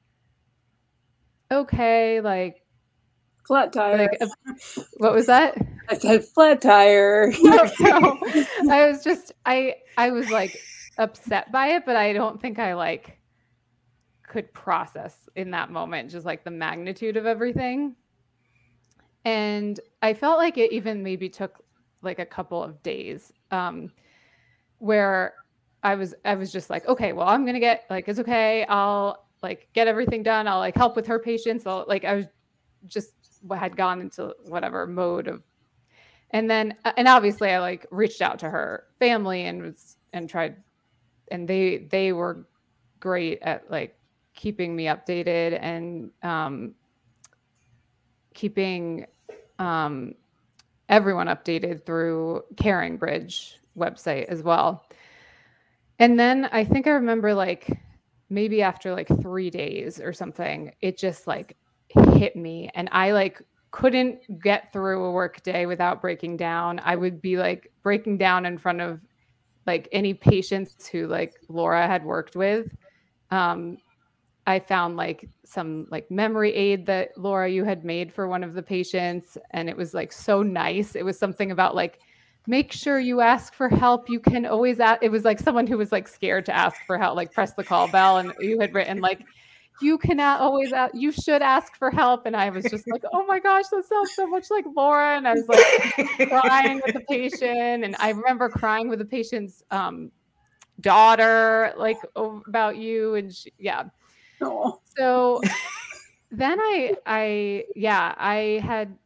[1.51, 2.63] okay like
[3.45, 3.97] flat tire.
[3.97, 4.19] like
[4.97, 5.55] what was that?
[5.89, 7.31] I said flat tire.
[7.41, 8.17] No, no.
[8.71, 10.57] i was just i i was like
[10.97, 13.16] upset by it but i don't think i like
[14.27, 17.95] could process in that moment, just like the magnitude of everything.
[19.25, 21.63] And I felt like it even maybe took
[22.01, 23.91] like a couple of days um,
[24.77, 25.33] where
[25.83, 28.65] I was I was just like, okay, well, I'm gonna get like it's okay.
[28.65, 30.47] I'll like get everything done.
[30.47, 31.65] I'll like help with her patients.
[31.65, 32.25] I'll like I was
[32.85, 33.13] just
[33.55, 35.43] had gone into whatever mode of
[36.31, 40.57] and then and obviously I like reached out to her family and was and tried
[41.31, 42.47] and they they were
[42.99, 43.96] great at like
[44.37, 46.75] keeping me updated and um,
[48.33, 49.05] keeping
[49.59, 50.13] um,
[50.87, 54.85] everyone updated through Caring Bridge website as well.
[55.99, 57.67] And then I think I remember like
[58.29, 61.57] maybe after like three days or something, it just like
[61.89, 62.69] hit me.
[62.75, 66.79] And I like couldn't get through a work day without breaking down.
[66.83, 69.01] I would be like breaking down in front of
[69.65, 72.67] like any patients who like Laura had worked with.
[73.31, 73.79] Um,
[74.47, 78.53] I found like some like memory aid that Laura you had made for one of
[78.53, 80.95] the patients and it was like so nice.
[80.95, 81.99] It was something about like
[82.47, 84.09] make sure you ask for help.
[84.09, 85.03] You can always ask.
[85.03, 87.63] It was like someone who was like scared to ask for help, like press the
[87.63, 88.17] call bell.
[88.19, 89.19] And you had written like,
[89.81, 92.25] you can always ask, you should ask for help.
[92.25, 95.17] And I was just like, oh my gosh, that sounds so much like Laura.
[95.17, 97.83] And I was like crying with the patient.
[97.83, 100.09] And I remember crying with the patient's um,
[100.79, 103.15] daughter, like about you.
[103.15, 103.83] And she, yeah.
[104.41, 104.79] Oh.
[104.97, 105.41] So
[106.31, 108.97] then I, I, yeah, I had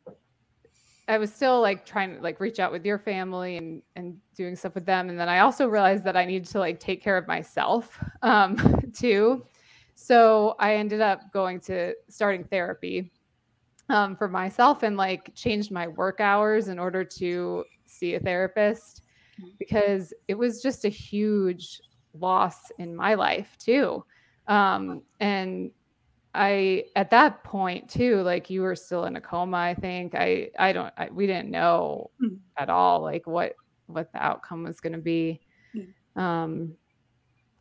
[1.08, 4.56] I was still like trying to like reach out with your family and and doing
[4.56, 5.10] stuff with them.
[5.10, 8.56] And then I also realized that I needed to like take care of myself um,
[8.94, 9.46] too.
[9.94, 13.12] So I ended up going to starting therapy
[13.90, 19.02] um, for myself and like changed my work hours in order to see a therapist
[19.60, 21.82] because it was just a huge
[22.14, 24.04] loss in my life too.
[24.52, 25.72] Um, and
[26.36, 29.58] I at that point too, like you were still in a coma.
[29.58, 32.36] I think I I don't I, we didn't know mm-hmm.
[32.58, 33.56] at all like what
[33.88, 35.40] what the outcome was going to be.
[35.74, 36.22] Mm-hmm.
[36.22, 36.74] Um,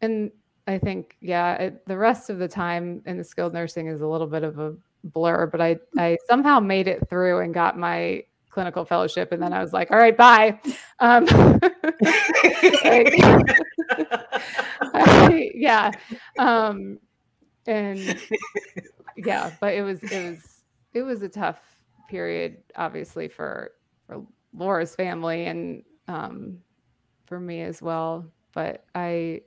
[0.01, 0.33] and
[0.67, 4.07] I think yeah, it, the rest of the time in the skilled nursing is a
[4.07, 4.75] little bit of a
[5.05, 5.47] blur.
[5.47, 9.63] But I I somehow made it through and got my clinical fellowship, and then I
[9.63, 10.59] was like, all right, bye.
[10.99, 11.25] Um,
[15.55, 15.91] Yeah.
[16.39, 16.99] Um,
[17.67, 18.21] and
[19.17, 20.63] yeah, but it was it was
[20.95, 21.61] it was a tough
[22.09, 23.73] period, obviously for
[24.07, 24.23] for
[24.55, 26.59] Laura's family and um,
[27.27, 28.27] for me as well.
[28.53, 29.43] But I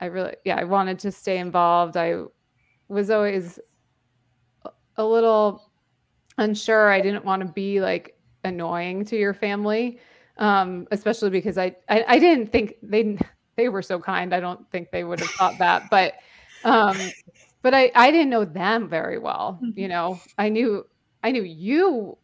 [0.00, 1.96] I really yeah I wanted to stay involved.
[1.96, 2.24] I
[2.88, 3.60] was always
[4.96, 5.70] a little
[6.38, 6.90] unsure.
[6.90, 9.98] I didn't want to be like annoying to your family,
[10.38, 13.18] um, especially because I, I I didn't think they
[13.60, 14.34] they were so kind.
[14.34, 16.14] I don't think they would have thought that, but
[16.64, 16.96] um,
[17.60, 19.58] but I I didn't know them very well.
[19.62, 19.78] Mm-hmm.
[19.78, 20.86] You know, I knew
[21.22, 22.16] I knew you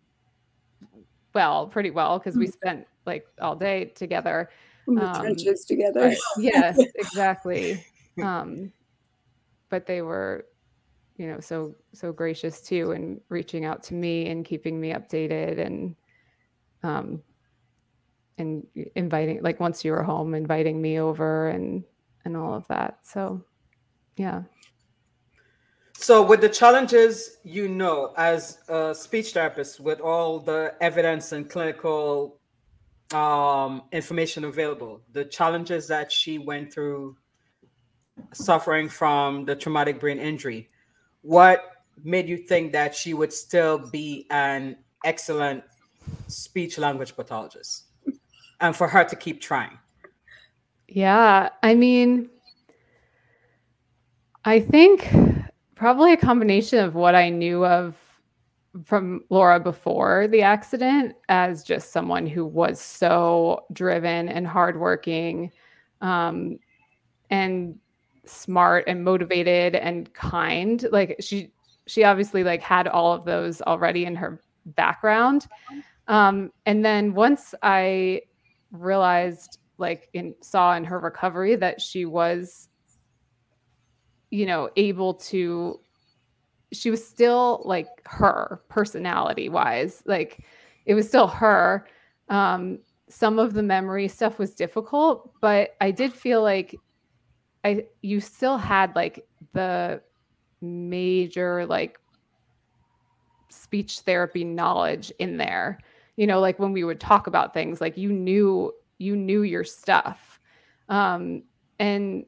[1.35, 2.53] well, pretty well because we mm-hmm.
[2.53, 4.49] spent like all day together.
[4.89, 6.15] In the um, trenches together.
[6.39, 7.85] yes, exactly.
[8.23, 8.73] Um,
[9.69, 10.47] but they were,
[11.19, 15.59] you know, so so gracious too, and reaching out to me and keeping me updated
[15.59, 15.95] and
[16.83, 17.21] um
[18.39, 21.85] and inviting like once you were home inviting me over and
[22.25, 22.99] and all of that.
[23.03, 23.43] So
[24.17, 24.43] yeah.
[25.99, 31.49] So, with the challenges you know as a speech therapist, with all the evidence and
[31.49, 32.39] clinical
[33.15, 37.17] um, information available, the challenges that she went through
[38.33, 40.69] suffering from the traumatic brain injury,
[41.23, 41.65] what
[42.05, 45.65] made you think that she would still be an excellent
[46.29, 47.86] speech language pathologist
[48.61, 49.79] and for her to keep trying?
[50.89, 52.31] Yeah, I mean,
[54.45, 55.09] I think
[55.77, 57.95] Probably a combination of what I knew of
[58.85, 65.53] from Laura before the accident as just someone who was so driven and hardworking
[66.01, 66.59] um,
[67.29, 67.79] and
[68.25, 70.87] smart and motivated and kind.
[70.91, 71.53] Like she
[71.87, 75.47] she obviously like had all of those already in her background.
[76.09, 78.23] Um, and then once I
[78.73, 82.69] realized like in saw in her recovery that she was
[84.31, 85.81] you know, able to
[86.73, 90.03] she was still like her personality wise.
[90.05, 90.45] Like
[90.85, 91.87] it was still her.
[92.29, 96.75] Um some of the memory stuff was difficult, but I did feel like
[97.65, 100.03] I you still had like the
[100.61, 101.99] major like
[103.49, 105.79] speech therapy knowledge in there.
[106.17, 109.65] You know, like when we would talk about things, like you knew you knew your
[109.65, 110.41] stuff.
[110.89, 111.43] Um
[111.79, 112.25] and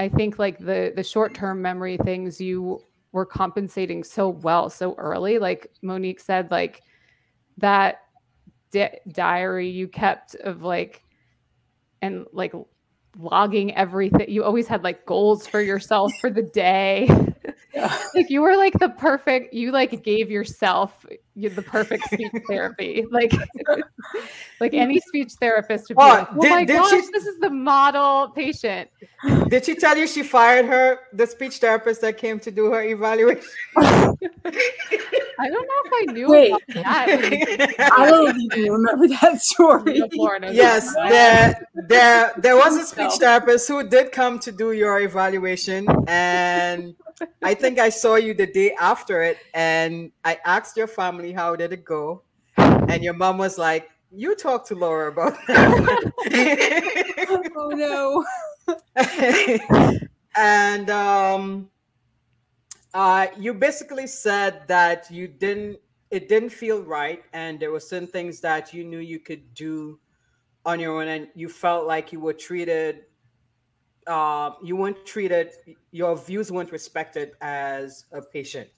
[0.00, 2.80] I think like the the short term memory things you
[3.12, 5.38] were compensating so well so early.
[5.38, 6.82] Like Monique said, like
[7.58, 8.02] that
[8.70, 11.02] di- diary you kept of like
[12.02, 12.52] and like
[13.18, 14.30] logging everything.
[14.30, 17.08] You always had like goals for yourself for the day.
[18.14, 21.04] like you were like the perfect you like gave yourself
[21.36, 23.04] the perfect speech therapy.
[23.10, 23.32] Like
[24.60, 27.38] like any speech therapist would be oh, like, oh did, my gosh she, this is
[27.38, 28.90] the model patient.
[29.48, 32.82] Did she tell you she fired her the speech therapist that came to do her
[32.82, 33.44] evaluation?
[35.40, 37.90] I don't know if I knew Wait, that.
[37.92, 40.02] I don't even remember that story.
[40.50, 45.86] Yes, there, there, there was a speech therapist who did come to do your evaluation,
[46.08, 46.96] and
[47.42, 51.56] I think I saw you the day after it, and I asked your family how
[51.56, 52.22] did it go,
[52.56, 56.12] and your mom was like, "You talk to Laura about that."
[57.56, 58.24] oh no!
[60.36, 61.70] and um,
[62.94, 65.78] uh, you basically said that you didn't,
[66.10, 69.98] it didn't feel right, and there were certain things that you knew you could do
[70.66, 73.04] on your own and you felt like you were treated
[74.08, 75.52] uh, you weren't treated
[75.92, 78.68] your views weren't respected as a patient.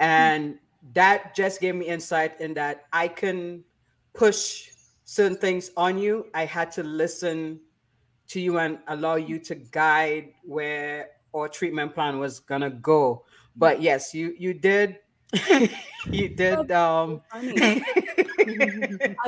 [0.00, 0.58] And
[0.92, 3.64] that just gave me insight in that i can
[4.12, 4.68] push
[5.04, 6.26] certain things on you.
[6.34, 7.60] I had to listen
[8.28, 13.24] to you and allow you to guide where our treatment plan was gonna go.
[13.56, 14.98] But yes you you did
[16.10, 17.82] you did um I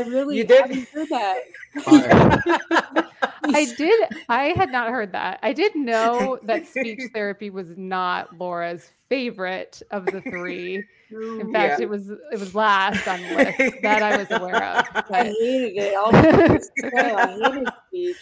[0.07, 0.61] really You did?
[0.63, 3.07] haven't heard that.
[3.53, 3.63] Fire.
[3.63, 4.09] I did.
[4.29, 5.39] I had not heard that.
[5.43, 10.85] I did know that speech therapy was not Laura's favorite of the three.
[11.11, 11.85] In fact, Yeah.
[11.85, 14.85] it was it was last on the list that I was aware of.
[15.11, 15.95] I hated it.
[15.95, 18.17] I'll be first to say I hated speech.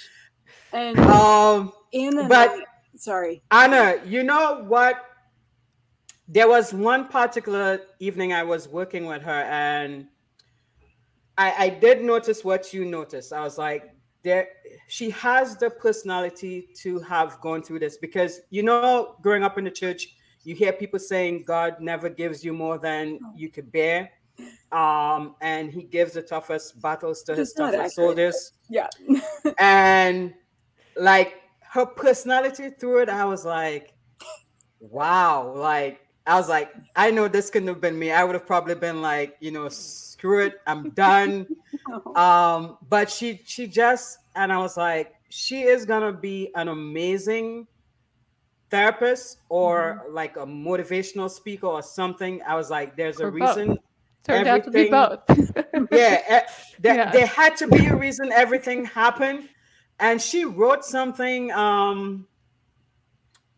[0.72, 2.54] And um Anna, but-
[2.96, 3.42] sorry.
[3.50, 5.02] Anna, you know what?
[6.28, 10.06] There was one particular evening I was working with her, and
[11.36, 13.32] I, I did notice what you noticed.
[13.32, 13.93] I was like,
[14.24, 14.48] there,
[14.88, 19.64] she has the personality to have gone through this because you know, growing up in
[19.64, 24.10] the church, you hear people saying God never gives you more than you could bear.
[24.72, 28.88] Um, and he gives the toughest battles to his toughest soldiers Yeah.
[29.58, 30.34] and
[30.96, 33.94] like her personality through it, I was like,
[34.80, 38.10] wow, like I was like, I know this couldn't have been me.
[38.10, 41.46] I would have probably been like, you know, screw it, I'm done.
[42.16, 47.66] um, but she she just and I was like, she is gonna be an amazing
[48.70, 52.40] therapist or like a motivational speaker or something.
[52.46, 53.34] I was like, there's a both.
[53.34, 53.78] reason
[54.24, 55.20] turned out to be both.
[55.92, 56.40] yeah, eh,
[56.80, 57.10] there, Yeah.
[57.12, 59.48] there had to be a reason everything happened.
[60.00, 62.26] And she wrote something um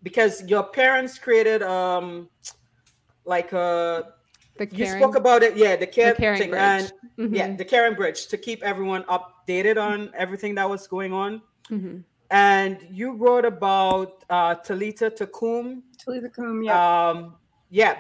[0.02, 2.28] because your parents created um
[3.26, 4.12] like a
[4.58, 6.60] the you caring, spoke about it, yeah, the care the caring thing bridge.
[6.62, 6.92] and
[7.34, 11.42] yeah, Mhm, the CaringBridge to keep everyone updated on everything that was going on.
[11.70, 12.04] mhm.
[12.30, 16.74] And you wrote about uh Talita Takum Talitha Koum, yeah.
[17.10, 17.36] um,
[17.70, 17.96] yeah,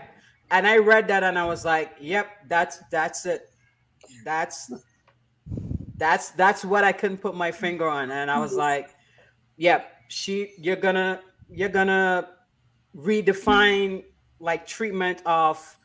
[0.50, 3.50] and I read that and I was like, "Yep, that's that's it.
[4.24, 4.72] That's
[5.96, 8.58] that's that's what I couldn't put my finger on." And I was Mhm.
[8.58, 8.88] like,
[9.56, 12.28] "Yep, she, you're gonna you're gonna
[12.96, 14.04] redefine
[14.40, 15.76] like treatment of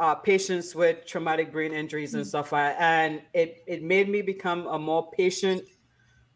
[0.00, 4.66] uh, patients with traumatic brain injuries and stuff like and it it made me become
[4.66, 5.62] a more patient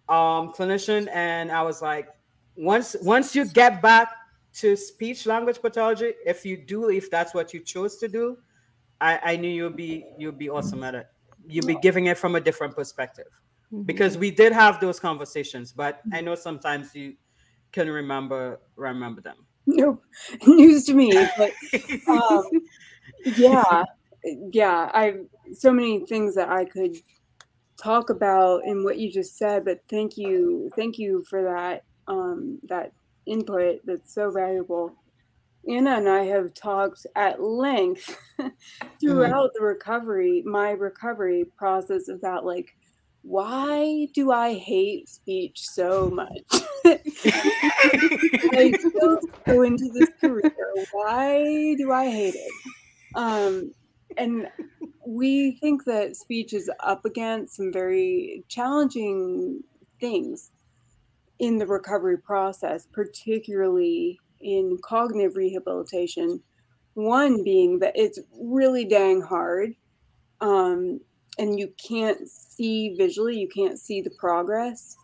[0.08, 1.08] um clinician.
[1.12, 2.08] And i was like
[2.56, 4.08] once once you get back
[4.54, 8.38] to speech language pathology if you do if that's what you chose to do
[9.00, 11.06] i i knew you'd be you'd be awesome at it.
[11.46, 13.26] You'd be giving it from a different perspective.
[13.72, 13.84] Mhm.
[13.86, 17.14] because we did have those conversations but i know sometimes you
[17.72, 20.02] can remember remember them Nope.
[20.46, 21.12] News to me.
[21.36, 21.52] But
[22.08, 22.42] um,
[23.36, 23.84] yeah,
[24.50, 24.90] yeah.
[24.94, 26.96] I've so many things that I could
[27.78, 29.66] talk about in what you just said.
[29.66, 32.92] But thank you, thank you for that um, that
[33.26, 33.80] input.
[33.84, 34.94] That's so valuable.
[35.68, 38.16] Anna and I have talked at length
[39.00, 42.74] throughout the recovery, my recovery process about like,
[43.22, 46.62] why do I hate speech so much?
[46.84, 50.52] I chose to go into this career.
[50.92, 52.52] Why do I hate it?
[53.14, 53.72] Um,
[54.16, 54.48] and
[55.06, 59.62] we think that speech is up against some very challenging
[60.00, 60.50] things
[61.38, 66.42] in the recovery process, particularly in cognitive rehabilitation.
[66.94, 69.74] One being that it's really dang hard,
[70.40, 71.00] um,
[71.38, 72.28] and you can't
[72.58, 74.96] see visually, you can't see the progress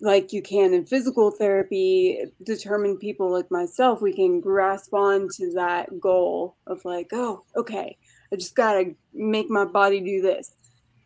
[0.00, 5.52] like you can in physical therapy, determined people like myself, we can grasp on to
[5.54, 7.96] that goal of like, oh, okay,
[8.32, 10.54] I just gotta make my body do this.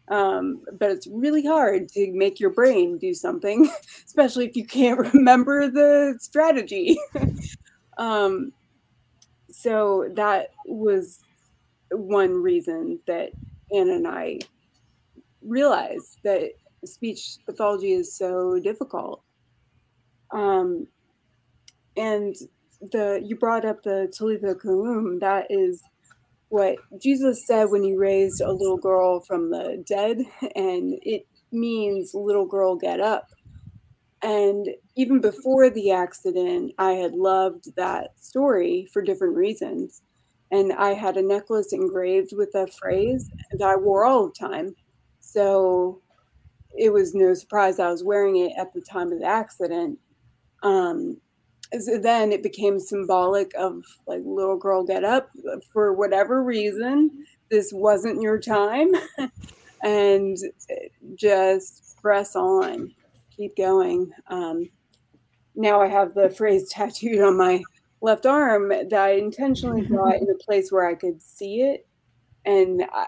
[0.08, 3.70] Um, but it's really hard to make your brain do something,
[4.04, 6.98] especially if you can't remember the strategy.
[7.98, 8.52] um,
[9.50, 11.20] so that was
[11.92, 13.30] one reason that
[13.72, 14.40] Anna and I
[15.42, 16.50] realized that
[16.84, 19.22] speech pathology is so difficult.
[20.32, 20.86] Um,
[21.96, 22.34] and
[22.92, 25.82] the you brought up the Talitha Koum, that is
[26.48, 30.18] what Jesus said when he raised a little girl from the dead,
[30.56, 33.26] and it means little girl get up.
[34.22, 34.66] And
[34.96, 40.02] even before the accident, I had loved that story for different reasons.
[40.50, 44.74] And I had a necklace engraved with that phrase that I wore all the time.
[45.32, 46.00] So
[46.76, 49.98] it was no surprise I was wearing it at the time of the accident.
[50.62, 51.18] Um,
[51.78, 55.30] so then it became symbolic of like little girl get up
[55.72, 57.24] for whatever reason.
[57.48, 58.92] This wasn't your time.
[59.84, 60.36] and
[61.14, 62.92] just press on,
[63.36, 64.10] keep going.
[64.26, 64.68] Um,
[65.54, 67.62] now I have the phrase tattooed on my
[68.00, 71.86] left arm that I intentionally got in a place where I could see it
[72.44, 73.06] and I,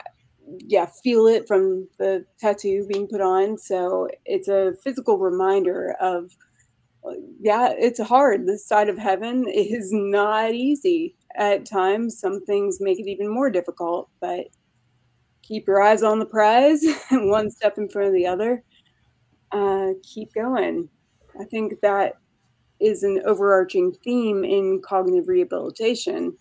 [0.58, 3.58] yeah, feel it from the tattoo being put on.
[3.58, 6.30] So it's a physical reminder of,
[7.40, 8.46] yeah, it's hard.
[8.46, 12.18] The side of heaven is not easy at times.
[12.18, 14.46] Some things make it even more difficult, but
[15.42, 18.62] keep your eyes on the prize, one step in front of the other.
[19.50, 20.88] Uh, keep going.
[21.38, 22.14] I think that
[22.80, 26.36] is an overarching theme in cognitive rehabilitation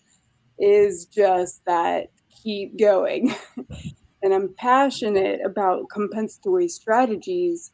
[0.58, 2.08] is just that
[2.42, 3.34] keep going.
[4.22, 7.72] and I'm passionate about compensatory strategies,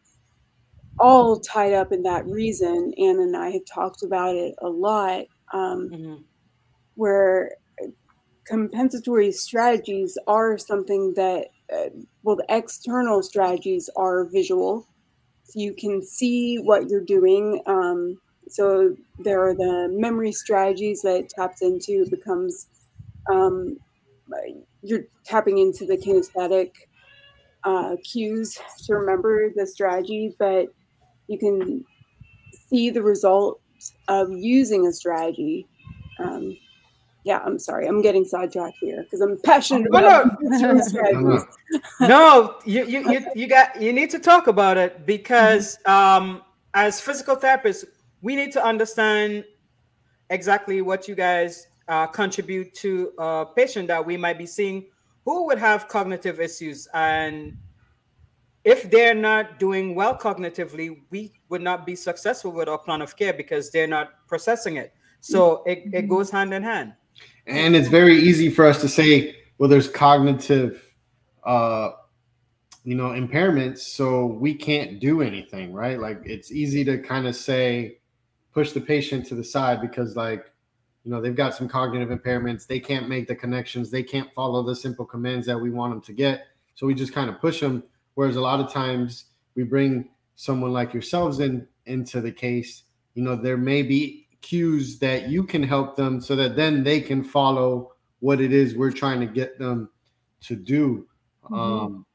[0.98, 2.92] all tied up in that reason.
[2.98, 6.14] Anna and I have talked about it a lot, um, mm-hmm.
[6.94, 7.52] where
[8.46, 11.90] compensatory strategies are something that, uh,
[12.22, 14.86] well, the external strategies are visual.
[15.44, 17.62] So you can see what you're doing.
[17.66, 22.68] Um, so there are the memory strategies that it taps into, becomes
[23.30, 23.76] um,
[24.82, 26.72] you're tapping into the kinesthetic
[27.64, 30.68] uh, cues to remember the strategy, but
[31.26, 31.84] you can
[32.68, 33.60] see the result
[34.08, 35.66] of using a strategy.
[36.18, 36.56] Um,
[37.24, 41.42] yeah, I'm sorry, I'm getting sidetracked here because I'm passionate about no, strategies.
[42.00, 46.22] no, you, you you you got you need to talk about it because mm-hmm.
[46.24, 46.42] um,
[46.74, 47.84] as physical therapists,
[48.22, 49.44] we need to understand
[50.30, 54.86] exactly what you guys uh, contribute to a patient that we might be seeing
[55.24, 56.88] who would have cognitive issues.
[56.94, 57.56] And
[58.64, 63.16] if they're not doing well cognitively we would not be successful with our plan of
[63.16, 64.92] care because they're not processing it.
[65.20, 66.08] So it, it mm-hmm.
[66.08, 66.92] goes hand in hand.
[67.46, 70.84] And it's very easy for us to say well there's cognitive
[71.44, 71.90] uh
[72.84, 75.98] you know impairments so we can't do anything right?
[75.98, 77.98] Like it's easy to kind of say
[78.52, 80.52] push the patient to the side because like
[81.08, 82.66] you know they've got some cognitive impairments.
[82.66, 83.90] They can't make the connections.
[83.90, 86.48] They can't follow the simple commands that we want them to get.
[86.74, 87.82] So we just kind of push them
[88.14, 92.82] whereas a lot of times we bring someone like yourselves in into the case.
[93.14, 97.00] You know there may be cues that you can help them so that then they
[97.00, 99.88] can follow what it is we're trying to get them
[100.42, 101.06] to do.
[101.44, 101.54] Mm-hmm.
[101.54, 102.06] um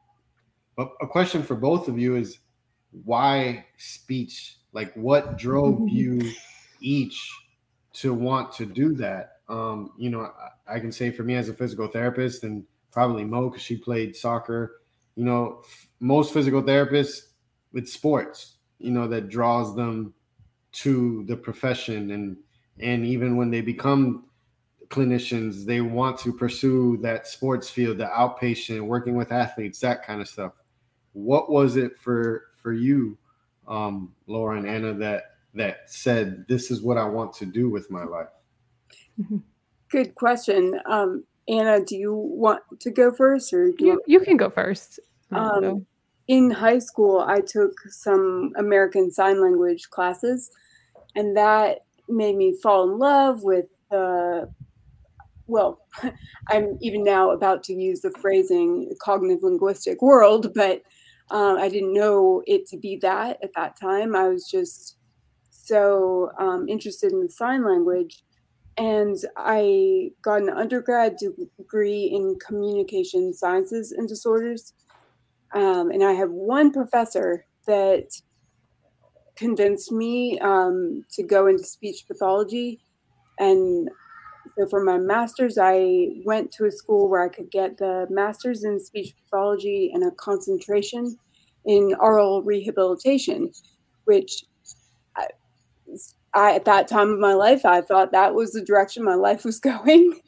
[0.77, 2.37] but a question for both of you is
[2.91, 4.57] why speech?
[4.71, 6.31] Like what drove you
[6.79, 7.27] each
[7.93, 9.37] to want to do that.
[9.49, 10.31] Um, you know,
[10.67, 13.77] I, I, can say for me as a physical therapist, and probably Mo because she
[13.77, 14.81] played soccer.
[15.15, 17.27] You know, f- most physical therapists,
[17.73, 18.55] it's sports.
[18.79, 20.13] You know that draws them
[20.73, 22.37] to the profession, and
[22.79, 24.25] and even when they become
[24.87, 30.21] clinicians, they want to pursue that sports field, the outpatient, working with athletes, that kind
[30.21, 30.53] of stuff.
[31.13, 33.17] What was it for for you,
[33.67, 37.89] um, Laura and Anna, that that said, "This is what I want to do with
[37.91, 38.27] my life"?
[39.89, 41.83] Good question, um, Anna.
[41.83, 44.99] Do you want to go first, or you, you, you can go first?
[45.31, 45.85] Um,
[46.27, 50.49] in high school, I took some American Sign Language classes,
[51.15, 54.49] and that made me fall in love with the.
[55.47, 55.81] Well,
[56.49, 60.81] I'm even now about to use the phrasing cognitive linguistic world, but
[61.31, 64.15] uh, I didn't know it to be that at that time.
[64.15, 64.97] I was just
[65.63, 68.21] so um, interested in sign language.
[68.77, 74.73] And I got an undergrad degree in communication sciences and disorders.
[75.53, 78.09] Um, and I have one professor that
[79.37, 82.81] convinced me um, to go into speech pathology.
[83.39, 83.89] And
[84.57, 88.65] so for my master's, I went to a school where I could get the master's
[88.65, 91.17] in speech pathology and a concentration
[91.65, 93.51] in aural rehabilitation,
[94.03, 94.43] which
[96.33, 99.45] I, at that time of my life, I thought that was the direction my life
[99.45, 100.19] was going.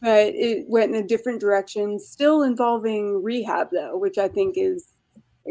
[0.00, 4.88] but it went in a different direction, still involving rehab, though, which I think is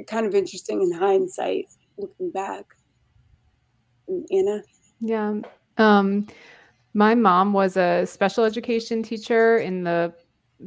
[0.07, 1.67] kind of interesting in hindsight,
[1.97, 2.65] looking back.
[4.31, 4.61] Anna?
[4.99, 5.35] Yeah.
[5.77, 6.27] Um,
[6.93, 10.13] my mom was a special education teacher in the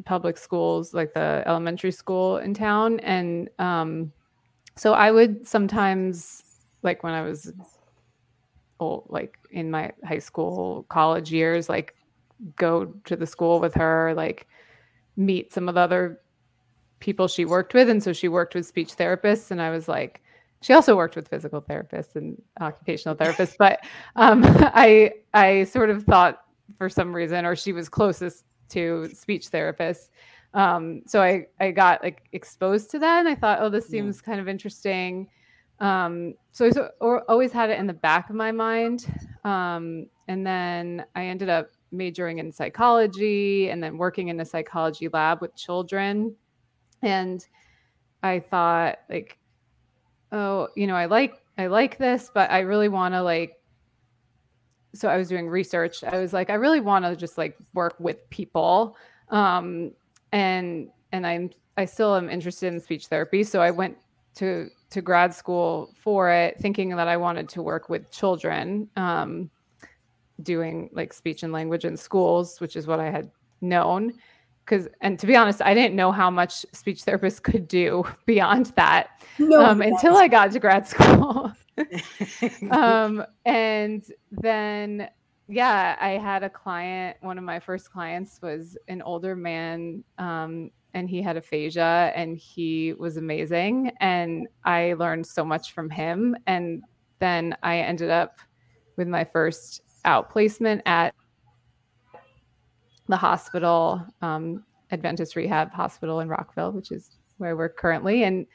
[0.04, 3.00] public schools, like the elementary school in town.
[3.00, 4.12] And um,
[4.76, 6.42] so I would sometimes,
[6.82, 7.52] like when I was
[8.80, 11.94] like in my high school, college years, like
[12.56, 14.46] go to the school with her, like
[15.16, 16.20] meet some of the other
[17.00, 17.88] people she worked with.
[17.88, 19.50] And so she worked with speech therapists.
[19.50, 20.22] And I was like,
[20.64, 23.56] she also worked with physical therapists and occupational therapists.
[23.58, 23.80] But
[24.16, 26.40] um, I I sort of thought
[26.78, 30.08] for some reason, or she was closest to speech therapists.
[30.54, 34.16] Um, so I I got like exposed to that, and I thought, oh, this seems
[34.16, 34.26] yeah.
[34.26, 35.28] kind of interesting.
[35.84, 39.06] Um, so I always had it in the back of my mind.
[39.44, 45.08] Um, and then I ended up majoring in psychology and then working in a psychology
[45.08, 46.34] lab with children.
[47.02, 47.46] And
[48.22, 49.38] I thought like,
[50.32, 53.52] oh, you know, I like I like this, but I really want to like
[54.94, 56.02] so I was doing research.
[56.02, 58.96] I was like, I really want to just like work with people.
[59.28, 59.92] Um,
[60.32, 63.44] and and I'm I still am interested in speech therapy.
[63.44, 63.98] So I went
[64.36, 69.50] to to grad school for it, thinking that I wanted to work with children, um,
[70.42, 73.30] doing like speech and language in schools, which is what I had
[73.60, 74.14] known.
[74.64, 78.66] Because, and to be honest, I didn't know how much speech therapists could do beyond
[78.76, 81.52] that no, um, until I got to grad school.
[82.70, 85.08] um, and then,
[85.48, 87.16] yeah, I had a client.
[87.20, 92.38] One of my first clients was an older man um, and he had aphasia and
[92.38, 96.82] he was amazing and i learned so much from him and
[97.18, 98.38] then i ended up
[98.96, 101.14] with my first outplacement at
[103.08, 108.46] the hospital um, adventist rehab hospital in rockville which is where we're currently and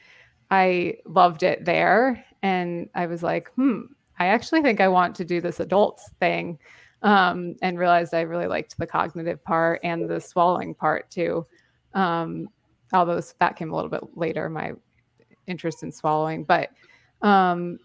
[0.49, 3.81] i loved it there and i was like hmm
[4.19, 6.57] i actually think i want to do this adults thing
[7.01, 11.45] um, and realized i really liked the cognitive part and the swallowing part too
[11.93, 12.47] um,
[12.93, 14.73] although that came a little bit later, my
[15.47, 16.43] interest in swallowing.
[16.43, 16.69] But
[17.21, 17.79] um,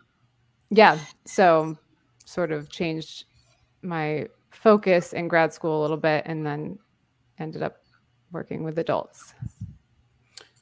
[0.70, 1.76] yeah, so
[2.24, 3.24] sort of changed
[3.82, 6.78] my focus in grad school a little bit and then
[7.38, 7.76] ended up
[8.32, 9.34] working with adults.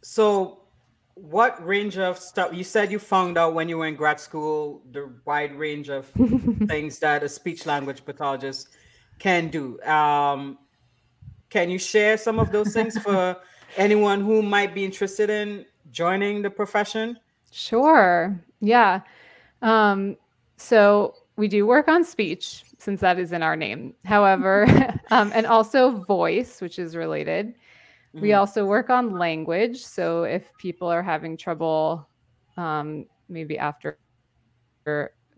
[0.03, 0.59] So,
[1.15, 4.83] what range of stuff you said you found out when you were in grad school
[4.93, 6.07] the wide range of
[6.67, 8.69] things that a speech language pathologist
[9.19, 9.81] can do?
[9.83, 10.59] Um,
[11.53, 13.37] can you share some of those things for
[13.77, 17.19] anyone who might be interested in joining the profession?
[17.51, 18.41] Sure.
[18.61, 19.03] Yeah.
[19.61, 20.17] Um,
[20.57, 23.95] so we do work on speech since that is in our name.
[24.07, 24.67] However,
[25.11, 27.49] um, and also voice, which is related.
[27.49, 28.23] Mm-hmm.
[28.23, 29.85] We also work on language.
[29.85, 32.09] So if people are having trouble,
[32.57, 33.99] um, maybe after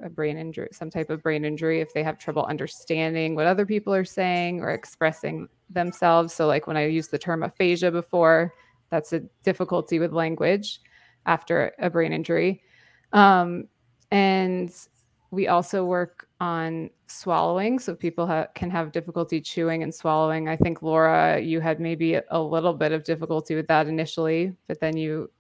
[0.02, 3.66] a brain injury, some type of brain injury, if they have trouble understanding what other
[3.66, 6.34] people are saying or expressing themselves.
[6.34, 8.54] So, like when I used the term aphasia before,
[8.90, 10.80] that's a difficulty with language
[11.26, 12.62] after a brain injury.
[13.12, 13.68] Um,
[14.10, 14.72] and
[15.30, 17.78] we also work on swallowing.
[17.78, 20.48] So, people ha- can have difficulty chewing and swallowing.
[20.48, 24.80] I think, Laura, you had maybe a little bit of difficulty with that initially, but
[24.80, 25.30] then you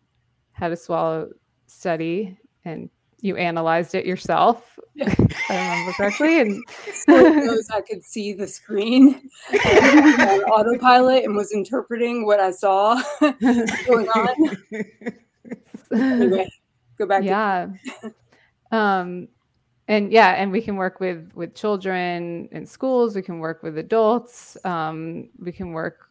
[0.52, 1.30] had a swallow
[1.66, 2.88] study and
[3.24, 6.40] you analyzed it yourself, if I remember correctly.
[6.40, 6.62] And
[7.72, 14.56] I could see the screen on autopilot and was interpreting what I saw going on.
[15.94, 16.48] anyway,
[16.98, 17.24] go back.
[17.24, 17.68] Yeah.
[18.70, 19.28] um,
[19.88, 23.16] and yeah, and we can work with with children in schools.
[23.16, 24.58] We can work with adults.
[24.64, 26.08] Um, we can work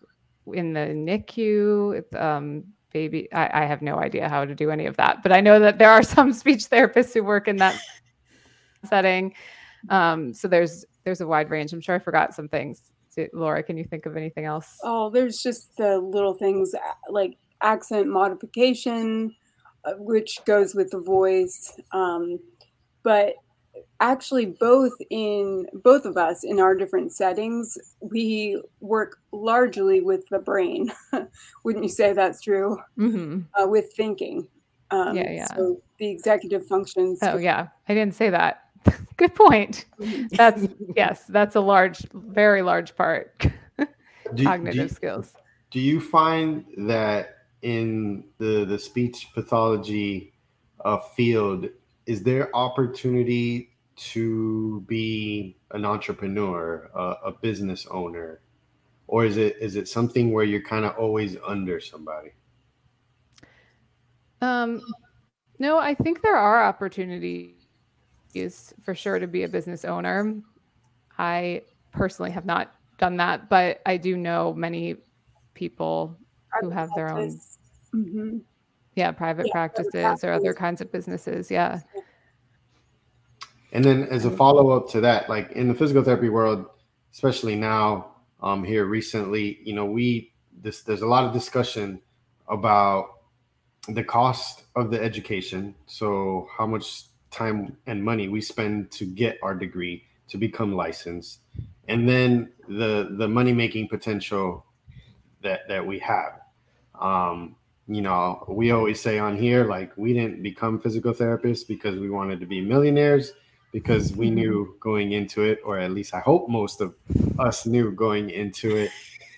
[0.52, 1.90] in the NICU.
[1.90, 2.64] With, um,
[2.94, 5.60] baby I, I, have no idea how to do any of that but i know
[5.60, 7.80] that there are some speech therapists who work in that
[8.86, 9.34] setting.
[9.90, 11.74] Um, so there's there's a wide range.
[11.74, 12.82] I'm sure i forgot some things.
[13.32, 14.78] Laura can you think of anything else?
[14.84, 16.74] Oh there's just the little things
[17.10, 19.36] like accent modification
[19.86, 22.40] uh, which goes with the voice um,
[23.04, 23.36] but
[24.00, 30.40] actually both in both of us in our different settings we work largely with the
[30.40, 30.92] brain.
[31.64, 32.78] Wouldn't you say that's true?
[32.98, 33.42] Mm-hmm.
[33.62, 34.48] uh, with thinking.
[34.92, 35.56] Um, yeah yeah.
[35.56, 37.68] so the executive functions oh yeah.
[37.88, 38.64] I didn't say that.
[39.18, 39.86] Good point.
[40.32, 43.46] That's yes that's a large very large part.
[44.36, 45.34] Do, cognitive do you, skills.
[45.70, 50.34] do you find that in the the speech pathology
[50.84, 51.68] uh, field
[52.06, 58.42] is there opportunity to be an entrepreneur, a, a business owner,
[59.08, 62.32] or is it is it something where you're kind of always under somebody?
[64.42, 64.82] Um,
[65.60, 67.54] no, I think there are opportunities
[68.84, 70.42] for sure to be a business owner.
[71.18, 74.96] I personally have not done that, but I do know many
[75.54, 76.18] people
[76.62, 77.40] who have their own,
[77.94, 78.38] mm-hmm.
[78.96, 81.50] yeah, private yeah, practices or other kinds of businesses.
[81.50, 81.80] Yeah.
[83.74, 86.68] And then as a follow up to that, like in the physical therapy world,
[87.12, 88.12] especially now,
[88.42, 92.00] um, here recently, you know, we this there's a lot of discussion
[92.48, 93.10] about
[93.90, 95.74] the cost of the education.
[95.88, 101.40] So how much time and money we spend to get our degree to become licensed,
[101.88, 104.66] and then the the money making potential
[105.42, 106.42] that that we have.
[107.00, 107.56] Um,
[107.88, 112.10] you know, we always say on here, like, we didn't become physical therapists because we
[112.10, 113.34] wanted to be millionaires,
[113.74, 114.36] because we mm-hmm.
[114.36, 116.96] knew going into it, or at least I hope most of
[117.40, 118.92] us knew going into it,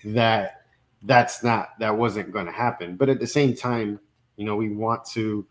[0.04, 0.66] that
[1.02, 2.96] that's not, that wasn't going to happen.
[2.96, 3.98] But at the same time,
[4.36, 5.44] you know, we want to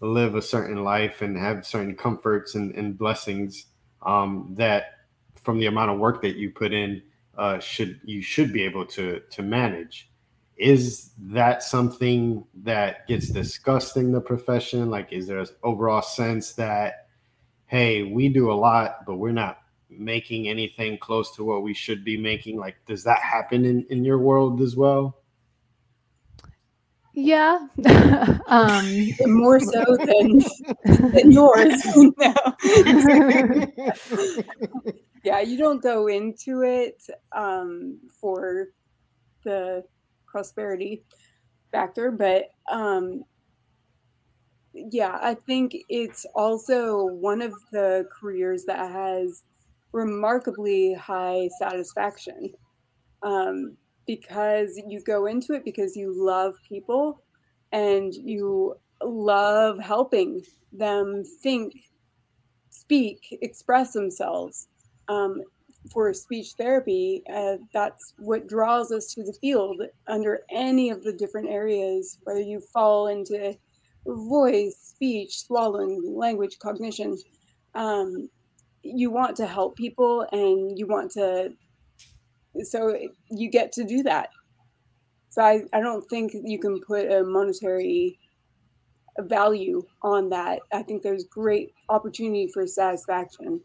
[0.00, 3.66] live a certain life and have certain comforts and, and blessings
[4.04, 5.06] um, that
[5.42, 7.02] from the amount of work that you put in
[7.38, 10.10] uh, should you should be able to to manage
[10.58, 16.52] is that something that gets discussed in the profession like is there an overall sense
[16.52, 17.01] that
[17.72, 22.04] hey we do a lot but we're not making anything close to what we should
[22.04, 22.58] be making.
[22.58, 25.22] Like does that happen in, in your world as well?
[27.14, 27.66] Yeah.
[28.46, 30.42] Um more so than,
[31.12, 31.82] than yours.
[35.24, 37.02] Yeah you don't go into it
[37.34, 38.68] um for
[39.44, 39.82] the
[40.26, 41.04] prosperity
[41.72, 43.24] factor, but um,
[44.74, 49.42] yeah, I think it's also one of the careers that has
[49.92, 52.50] remarkably high satisfaction
[53.22, 57.22] um, because you go into it because you love people
[57.72, 60.42] and you love helping
[60.72, 61.72] them think,
[62.70, 64.68] speak, express themselves.
[65.08, 65.42] Um,
[65.92, 71.12] for speech therapy, uh, that's what draws us to the field under any of the
[71.12, 73.56] different areas, whether you fall into
[74.06, 77.16] voice, speech, swallowing, language, cognition.
[77.74, 78.28] Um,
[78.82, 81.52] you want to help people and you want to,
[82.62, 82.98] so
[83.30, 84.30] you get to do that.
[85.30, 88.18] So I, I don't think you can put a monetary
[89.20, 90.60] value on that.
[90.72, 93.60] I think there's great opportunity for satisfaction.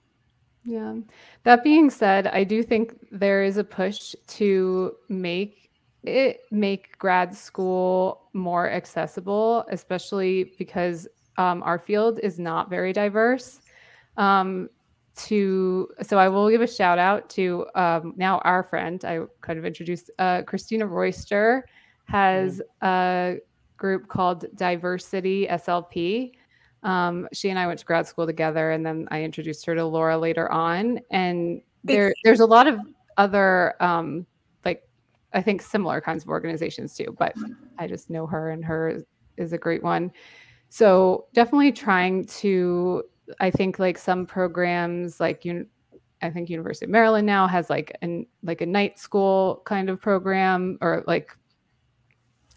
[0.63, 0.95] Yeah.
[1.43, 5.66] That being said, I do think there is a push to make
[6.07, 13.61] it make grad school more accessible, especially because um, our field is not very diverse.
[14.17, 14.69] Um,
[15.15, 19.57] to so I will give a shout out to um, now our friend I kind
[19.57, 21.65] of introduced uh, Christina Royster
[22.05, 22.87] has mm-hmm.
[22.87, 23.37] a
[23.77, 26.33] group called Diversity SLP,
[26.83, 29.85] um, she and I went to grad school together, and then I introduced her to
[29.85, 30.99] Laura later on.
[31.11, 32.79] And there, there's a lot of
[33.17, 34.25] other, um,
[35.37, 37.15] I think, similar kinds of organizations too.
[37.17, 37.35] But
[37.77, 39.03] I just know her, and her
[39.37, 40.11] is a great one.
[40.69, 43.03] So definitely trying to,
[43.39, 45.67] I think, like some programs, like you,
[46.23, 50.01] I think University of Maryland now has like an like a night school kind of
[50.01, 51.29] program, or like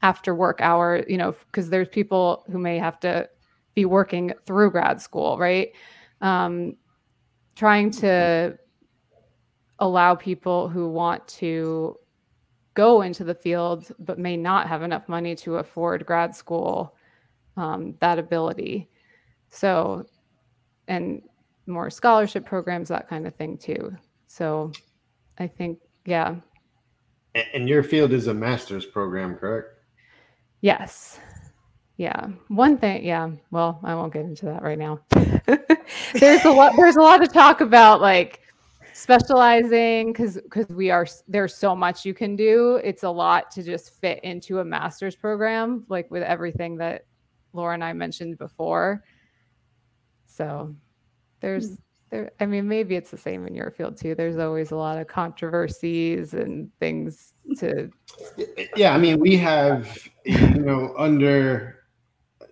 [0.02, 3.28] after work hour, you know, because there's people who may have to
[3.74, 5.72] be working through grad school, right?
[6.22, 6.76] Um,
[7.54, 8.58] trying to
[9.78, 11.96] allow people who want to
[12.74, 16.96] go into the field but may not have enough money to afford grad school
[17.56, 18.88] um, that ability.
[19.50, 20.06] So,
[20.88, 21.22] and
[21.66, 23.96] more scholarship programs, that kind of thing too.
[24.26, 24.72] So,
[25.38, 26.36] I think, yeah.
[27.54, 29.68] And your field is a master's program, correct?
[30.60, 31.18] Yes.
[31.96, 32.28] Yeah.
[32.48, 33.30] One thing, yeah.
[33.50, 35.00] Well, I won't get into that right now.
[36.14, 38.40] there's a lot there's a lot to talk about like
[38.92, 42.80] specializing cuz cuz we are there's so much you can do.
[42.84, 47.06] It's a lot to just fit into a master's program like with everything that
[47.52, 49.02] Laura and I mentioned before.
[50.26, 50.74] So,
[51.40, 51.74] there's hmm.
[52.10, 54.14] there I mean maybe it's the same in your field too.
[54.14, 57.90] There's always a lot of controversies and things to
[58.76, 61.80] Yeah, I mean, we have you know under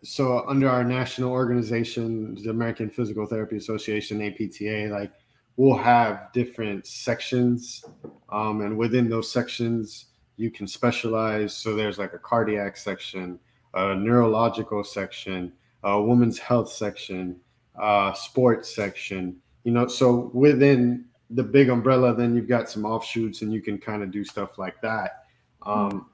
[0.03, 5.12] so under our national organization, the American Physical Therapy Association, APTA, like
[5.59, 7.84] we'll have different sections,
[8.30, 10.06] um, and within those sections,
[10.36, 11.52] you can specialize.
[11.52, 13.40] So there's like a cardiac section,
[13.74, 15.52] a neurological section,
[15.82, 17.40] a women's health section,
[17.74, 19.36] a sports section.
[19.64, 23.78] You know, so within the big umbrella, then you've got some offshoots, and you can
[23.78, 25.24] kind of do stuff like that.
[25.66, 26.06] Um,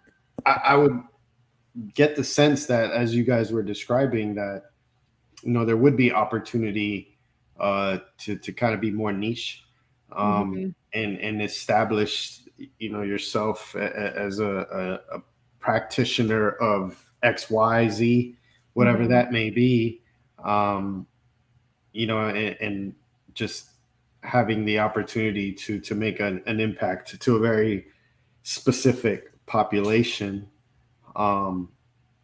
[0.46, 1.02] I, I would
[1.92, 4.62] get the sense that as you guys were describing that
[5.42, 7.13] you know there would be opportunity
[7.60, 9.64] uh to to kind of be more niche
[10.12, 10.68] um mm-hmm.
[10.92, 12.40] and and establish
[12.78, 15.22] you know yourself as a, a, a
[15.60, 18.34] practitioner of xyz
[18.74, 19.10] whatever mm-hmm.
[19.10, 20.00] that may be
[20.44, 21.06] um
[21.92, 22.94] you know and, and,
[23.34, 23.70] just
[24.22, 27.84] having the opportunity to to make an, an impact to a very
[28.44, 30.48] specific population
[31.16, 31.68] um,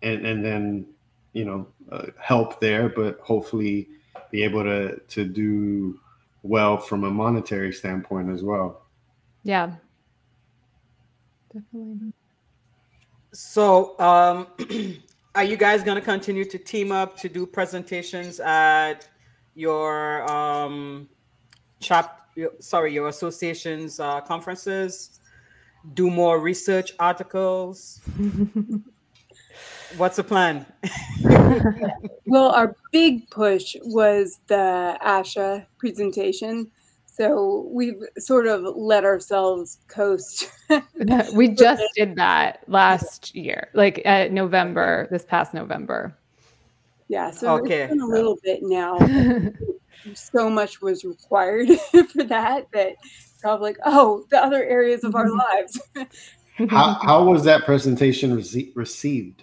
[0.03, 0.87] and and then
[1.33, 3.89] you know uh, help there, but hopefully
[4.31, 5.99] be able to to do
[6.43, 8.83] well from a monetary standpoint as well.
[9.43, 9.75] Yeah,
[11.53, 12.13] definitely.
[13.33, 14.49] So, um,
[15.35, 19.09] are you guys going to continue to team up to do presentations at
[19.55, 21.09] your um,
[21.79, 22.29] chap?
[22.59, 25.21] Sorry, your association's uh, conferences?
[25.95, 28.01] Do more research articles?
[29.97, 30.67] What's the plan?
[32.27, 36.71] well, our big push was the ASHA presentation.
[37.07, 40.51] So we've sort of let ourselves coast.
[41.35, 46.17] we just did that last year, like at November, this past November.
[47.09, 47.83] Yeah, so okay.
[47.83, 48.97] it's been a little bit now.
[50.15, 52.95] so much was required for that that
[53.43, 55.39] probably like, oh, the other areas of our mm-hmm.
[55.39, 55.81] lives.
[56.71, 59.43] how, how was that presentation rece- received?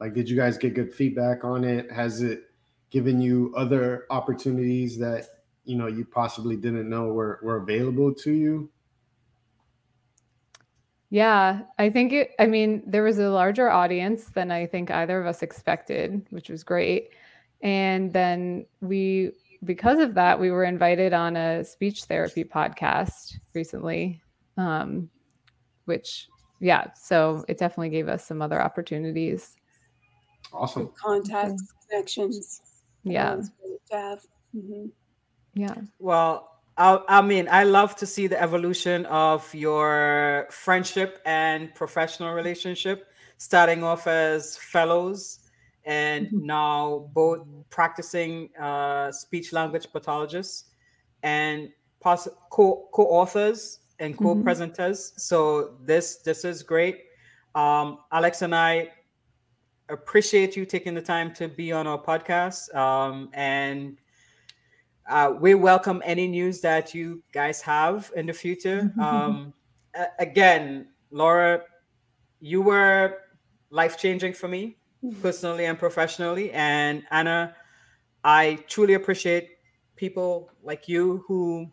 [0.00, 1.90] Like, did you guys get good feedback on it?
[1.90, 2.50] Has it
[2.90, 5.26] given you other opportunities that
[5.64, 8.70] you know you possibly didn't know were were available to you?
[11.10, 12.32] Yeah, I think it.
[12.38, 16.50] I mean, there was a larger audience than I think either of us expected, which
[16.50, 17.10] was great.
[17.62, 19.32] And then we,
[19.64, 24.20] because of that, we were invited on a speech therapy podcast recently,
[24.56, 25.08] um,
[25.86, 26.28] which,
[26.60, 29.56] yeah, so it definitely gave us some other opportunities.
[30.52, 30.90] Awesome.
[30.94, 32.62] Contacts, connections.
[33.02, 33.40] Yeah.
[33.92, 34.86] Mm-hmm.
[35.54, 35.74] Yeah.
[35.98, 42.32] Well, I, I, mean, I love to see the evolution of your friendship and professional
[42.34, 45.40] relationship, starting off as fellows
[45.84, 46.46] and mm-hmm.
[46.46, 50.64] now both practicing uh, speech language pathologists
[51.22, 51.70] and
[52.00, 54.24] poss- co- co-authors and mm-hmm.
[54.24, 54.76] co-presenters.
[54.78, 55.18] Mm-hmm.
[55.18, 57.04] So this this is great.
[57.54, 58.90] Um, Alex and I
[59.88, 62.74] appreciate you taking the time to be on our podcast.
[62.74, 63.98] Um, and
[65.08, 68.92] uh, we welcome any news that you guys have in the future.
[69.00, 69.52] Um,
[70.18, 71.62] again, Laura,
[72.40, 73.18] you were
[73.70, 74.76] life changing for me
[75.22, 76.52] personally and professionally.
[76.52, 77.54] And Anna,
[78.24, 79.50] I truly appreciate
[79.94, 81.70] people like you who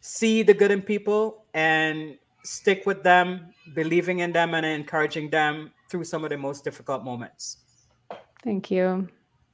[0.00, 5.72] see the good in people and stick with them, believing in them, and encouraging them
[5.88, 7.58] through some of the most difficult moments.
[8.42, 9.08] Thank you.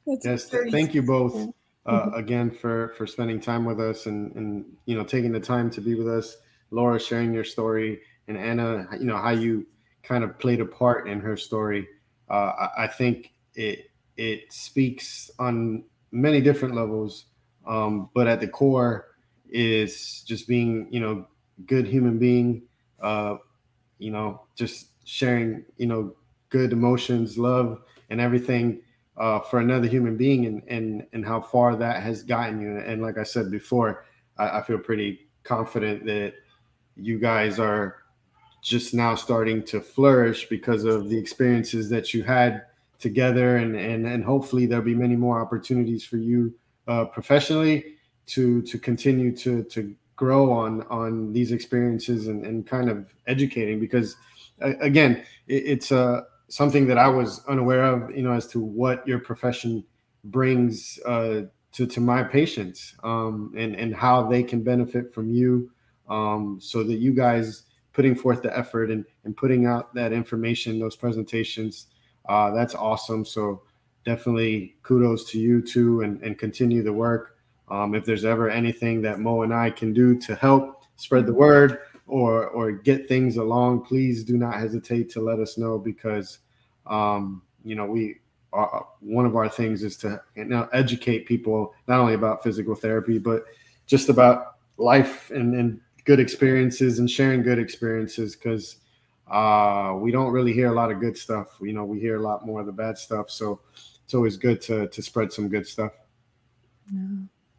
[0.07, 1.49] yes, thank you both
[1.87, 2.15] uh, mm-hmm.
[2.15, 5.81] again for for spending time with us and and you know taking the time to
[5.81, 6.37] be with us.
[6.71, 9.67] Laura sharing your story and Anna, you know how you
[10.03, 11.89] kind of played a part in her story.
[12.31, 17.27] Uh, I, I, think it it speaks on many different levels,
[17.67, 19.09] um, but at the core
[19.51, 21.27] is just being you know
[21.67, 22.63] good human being.
[23.01, 23.37] Uh,
[23.99, 26.15] you know, just sharing you know
[26.53, 28.83] good emotions, love, and everything
[29.17, 32.79] uh, for another human being, and and and how far that has gotten you.
[32.79, 34.05] And like I said before,
[34.39, 36.35] I, I feel pretty confident that
[36.95, 37.97] you guys are
[38.61, 42.67] just now starting to flourish because of the experiences that you had
[43.01, 46.55] together and and and hopefully there'll be many more opportunities for you
[46.87, 47.97] uh, professionally
[48.27, 53.81] to to continue to to grow on on these experiences and, and kind of educating
[53.81, 54.15] because
[54.61, 59.09] again it, it's a something that I was unaware of, you know, as to what
[59.09, 59.83] your profession
[60.25, 65.71] brings uh, to to my patients um, and and how they can benefit from you,
[66.11, 67.63] um, so that you guys
[67.95, 71.87] putting forth the effort and and putting out that information, those presentations,
[72.29, 73.25] uh, that's awesome.
[73.25, 73.63] So
[74.05, 77.39] definitely kudos to you too, and and continue the work.
[77.71, 81.33] Um, if there's ever anything that Mo and I can do to help spread the
[81.33, 86.39] word or or get things along, please do not hesitate to let us know because
[86.87, 88.17] um, you know we
[88.53, 92.75] are, one of our things is to you know educate people not only about physical
[92.75, 93.45] therapy but
[93.87, 98.77] just about life and, and good experiences and sharing good experiences because
[99.31, 101.57] uh, we don't really hear a lot of good stuff.
[101.61, 103.31] You know, we hear a lot more of the bad stuff.
[103.31, 103.61] So
[104.05, 105.93] it's always good to to spread some good stuff.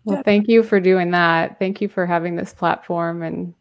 [0.06, 1.58] Well, thank you for doing that.
[1.60, 3.54] Thank you for having this platform and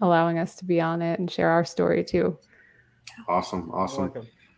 [0.00, 2.38] allowing us to be on it and share our story too.
[3.28, 3.70] Awesome.
[3.72, 4.12] Awesome.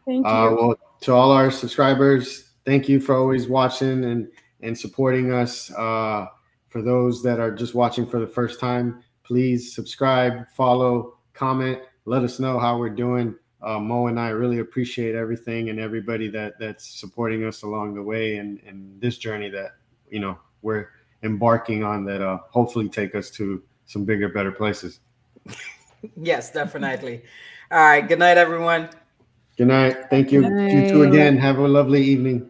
[0.07, 0.35] Thank uh, you.
[0.35, 4.29] Uh, well, to all our subscribers, thank you for always watching and
[4.63, 5.71] and supporting us.
[5.73, 6.27] Uh,
[6.69, 12.23] for those that are just watching for the first time, please subscribe, follow, comment, let
[12.23, 13.35] us know how we're doing.
[13.63, 18.03] Uh, Mo and I really appreciate everything and everybody that that's supporting us along the
[18.03, 19.73] way and and this journey that
[20.09, 20.89] you know we're
[21.23, 25.01] embarking on that uh, hopefully take us to some bigger, better places.
[26.17, 27.23] Yes, definitely.
[27.71, 28.07] All right.
[28.07, 28.91] Good night, everyone.
[29.57, 29.97] Good night.
[30.11, 30.43] Thank you.
[30.71, 31.37] You too again.
[31.37, 32.50] Have a lovely evening.